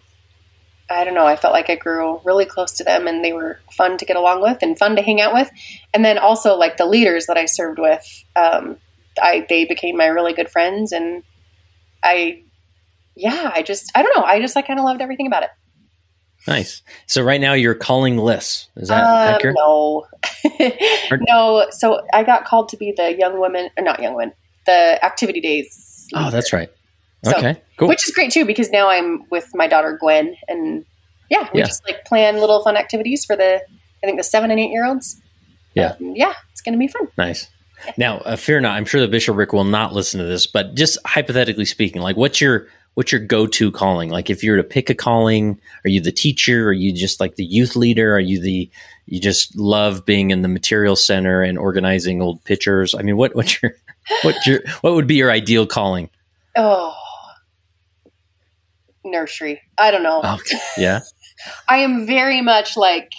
[0.88, 1.26] I don't know.
[1.26, 4.16] I felt like I grew really close to them and they were fun to get
[4.16, 5.50] along with and fun to hang out with.
[5.92, 8.76] And then also like the leaders that I served with, um,
[9.20, 11.22] I, they became my really good friends and
[12.02, 12.42] I,
[13.16, 14.24] yeah, I just, I don't know.
[14.24, 15.50] I just, I kind of loved everything about it.
[16.46, 16.82] Nice.
[17.06, 18.68] So right now you're calling lists.
[18.76, 19.56] Is that uh, accurate?
[19.58, 20.06] No.
[21.28, 21.66] no.
[21.70, 24.32] So I got called to be the young women, or not young women,
[24.66, 26.08] the activity days.
[26.12, 26.26] Leader.
[26.26, 26.70] Oh, that's right.
[27.26, 27.88] Okay, cool.
[27.88, 30.84] Which is great too because now I'm with my daughter Gwen, and
[31.28, 31.66] yeah, we yeah.
[31.66, 33.60] just like plan little fun activities for the
[34.02, 35.20] I think the seven and eight year olds.
[35.74, 37.08] Yeah, um, yeah, it's going to be fun.
[37.18, 37.48] Nice.
[37.96, 38.76] Now, uh, fear not.
[38.76, 42.40] I'm sure the bishopric will not listen to this, but just hypothetically speaking, like, what's
[42.40, 42.68] your
[42.98, 44.10] what's your go-to calling?
[44.10, 46.66] Like if you were to pick a calling, are you the teacher?
[46.66, 48.16] Are you just like the youth leader?
[48.16, 48.68] Are you the
[49.06, 52.96] you just love being in the material center and organizing old pictures?
[52.96, 53.72] I mean, what what's your
[54.22, 56.10] what your what would be your ideal calling?
[56.56, 56.92] Oh,
[59.04, 59.62] nursery.
[59.78, 60.20] I don't know.
[60.20, 60.58] Okay.
[60.76, 61.00] Yeah.
[61.68, 63.12] I am very much like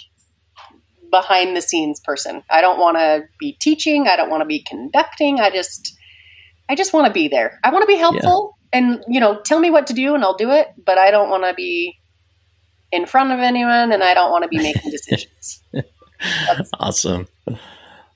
[1.10, 2.42] behind the scenes person.
[2.50, 4.08] I don't want to be teaching.
[4.08, 5.40] I don't want to be conducting.
[5.40, 5.96] I just
[6.68, 7.58] I just want to be there.
[7.64, 10.36] I want to be helpful and you know, tell me what to do and I'll
[10.36, 11.98] do it, but I don't want to be
[12.92, 15.62] in front of anyone and I don't want to be making decisions.
[16.78, 17.26] awesome.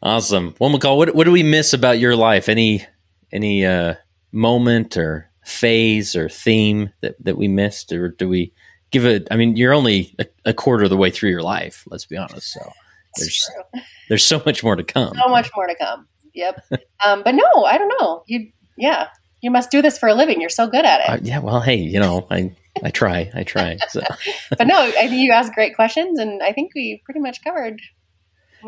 [0.02, 0.54] Awesome.
[0.60, 2.48] Well, McCall, what, what do we miss about your life?
[2.48, 2.86] Any,
[3.32, 3.94] any, uh,
[4.34, 8.52] moment or phase or theme that, that we missed or do we
[8.90, 9.28] give it?
[9.30, 11.84] I mean, you're only a, a quarter of the way through your life.
[11.88, 12.52] Let's be honest.
[12.52, 12.72] So
[13.16, 13.50] there's,
[14.08, 15.14] there's so much more to come.
[15.22, 16.06] So much more to come.
[16.34, 16.64] Yep.
[17.04, 18.24] um, but no, I don't know.
[18.26, 19.08] You, yeah,
[19.40, 20.40] you must do this for a living.
[20.40, 21.08] You're so good at it.
[21.08, 21.38] Uh, yeah.
[21.38, 23.78] Well, hey, you know, I, I try, I try.
[23.90, 24.00] So.
[24.58, 27.80] but no, I think you asked great questions and I think we pretty much covered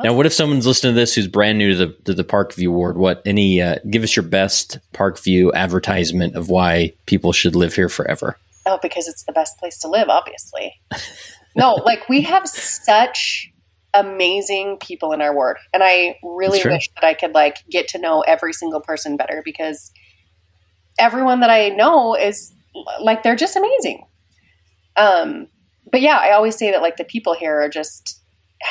[0.03, 2.69] now, what if someone's listening to this who's brand new to the to the Parkview
[2.69, 2.99] Ward?
[2.99, 7.89] What any uh, give us your best Parkview advertisement of why people should live here
[7.89, 8.37] forever?
[8.67, 10.75] Oh, because it's the best place to live, obviously.
[11.57, 13.51] no, like we have such
[13.97, 17.99] amazing people in our ward, and I really wish that I could like get to
[17.99, 19.91] know every single person better because
[20.99, 22.55] everyone that I know is
[23.01, 24.07] like they're just amazing.
[24.97, 25.49] Um,
[25.91, 28.23] but yeah, I always say that like the people here are just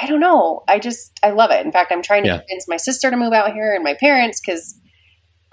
[0.02, 0.64] I don't know.
[0.68, 1.66] I just I love it.
[1.66, 2.38] In fact, I'm trying to yeah.
[2.40, 4.80] convince my sister to move out here and my parents because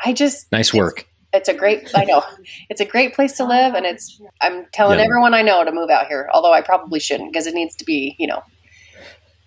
[0.04, 1.06] I just nice work.
[1.34, 2.22] It's, it's, a great I know
[2.68, 5.04] it's a great place to live, and it's I'm telling yeah.
[5.04, 6.28] everyone I know to move out here.
[6.32, 8.42] Although I probably shouldn't because it needs to be you know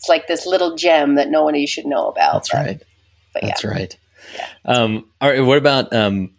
[0.05, 2.33] it's like this little gem that no one you should know about.
[2.33, 2.83] That's but, right.
[3.33, 3.97] But That's right.
[4.35, 4.47] Yeah.
[4.65, 5.41] Um, all right.
[5.41, 6.31] What about um,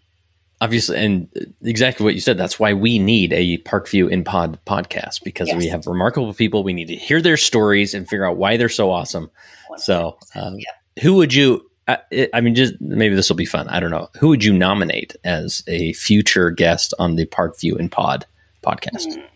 [0.61, 1.29] obviously and
[1.63, 5.59] exactly what you said that's why we need a parkview in pod podcast because yes.
[5.59, 8.71] we have remarkable people we need to hear their stories and figure out why they're
[8.71, 9.31] so awesome
[9.71, 9.81] 100%.
[9.81, 11.03] so um, yeah.
[11.03, 11.99] who would you I,
[12.33, 15.15] I, mean just maybe this will be fun i don't know who would you nominate
[15.25, 18.25] as a future guest on the parkview in pod
[18.65, 19.29] podcast mm.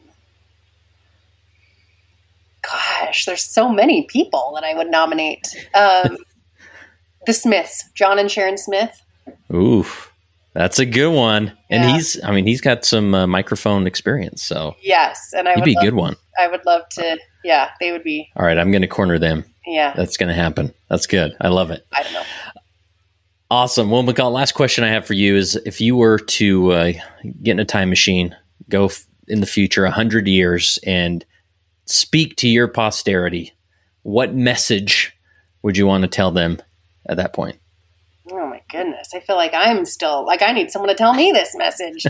[3.01, 6.17] Gosh there's so many people that i would nominate um,
[7.27, 9.03] the smiths john and sharon smith
[9.53, 10.11] oof
[10.53, 11.57] that's a good one.
[11.71, 11.95] And yeah.
[11.95, 14.43] he's, I mean, he's got some uh, microphone experience.
[14.43, 15.33] So, yes.
[15.37, 16.17] And I he'd be a good one.
[16.39, 18.29] I would love to, yeah, they would be.
[18.37, 18.59] All right.
[18.59, 19.45] I'm going to corner them.
[19.65, 19.95] Yeah.
[19.95, 20.75] That's going to happen.
[20.89, 21.37] That's good.
[21.41, 21.87] I love it.
[21.93, 22.23] I don't know.
[23.53, 23.91] Awesome.
[23.91, 26.93] Well, McCall, last question I have for you is if you were to uh,
[27.43, 28.37] get in a time machine,
[28.69, 31.25] go f- in the future 100 years and
[31.91, 33.53] speak to your posterity,
[34.03, 35.16] what message
[35.62, 36.59] would you want to tell them
[37.07, 37.59] at that point?
[38.32, 41.32] oh my goodness, I feel like I'm still like I need someone to tell me
[41.32, 42.07] this message.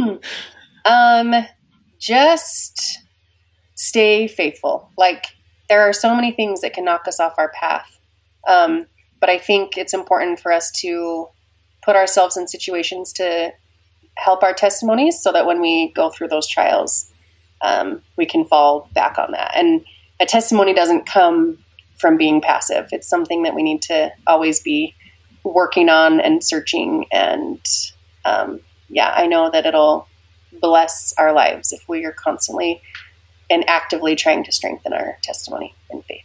[0.84, 1.34] um,
[1.98, 2.98] just
[3.74, 4.90] stay faithful.
[4.96, 5.26] Like
[5.68, 7.98] there are so many things that can knock us off our path.
[8.46, 8.86] Um,
[9.20, 11.28] but I think it's important for us to
[11.82, 13.52] put ourselves in situations to
[14.16, 17.10] help our testimonies so that when we go through those trials,
[17.62, 19.52] um, we can fall back on that.
[19.54, 19.84] And
[20.20, 21.58] a testimony doesn't come
[21.96, 22.88] from being passive.
[22.92, 24.94] It's something that we need to always be
[25.44, 27.06] working on and searching.
[27.12, 27.60] And
[28.24, 30.06] um, yeah, I know that it'll
[30.60, 32.80] bless our lives if we are constantly
[33.50, 36.24] and actively trying to strengthen our testimony and faith.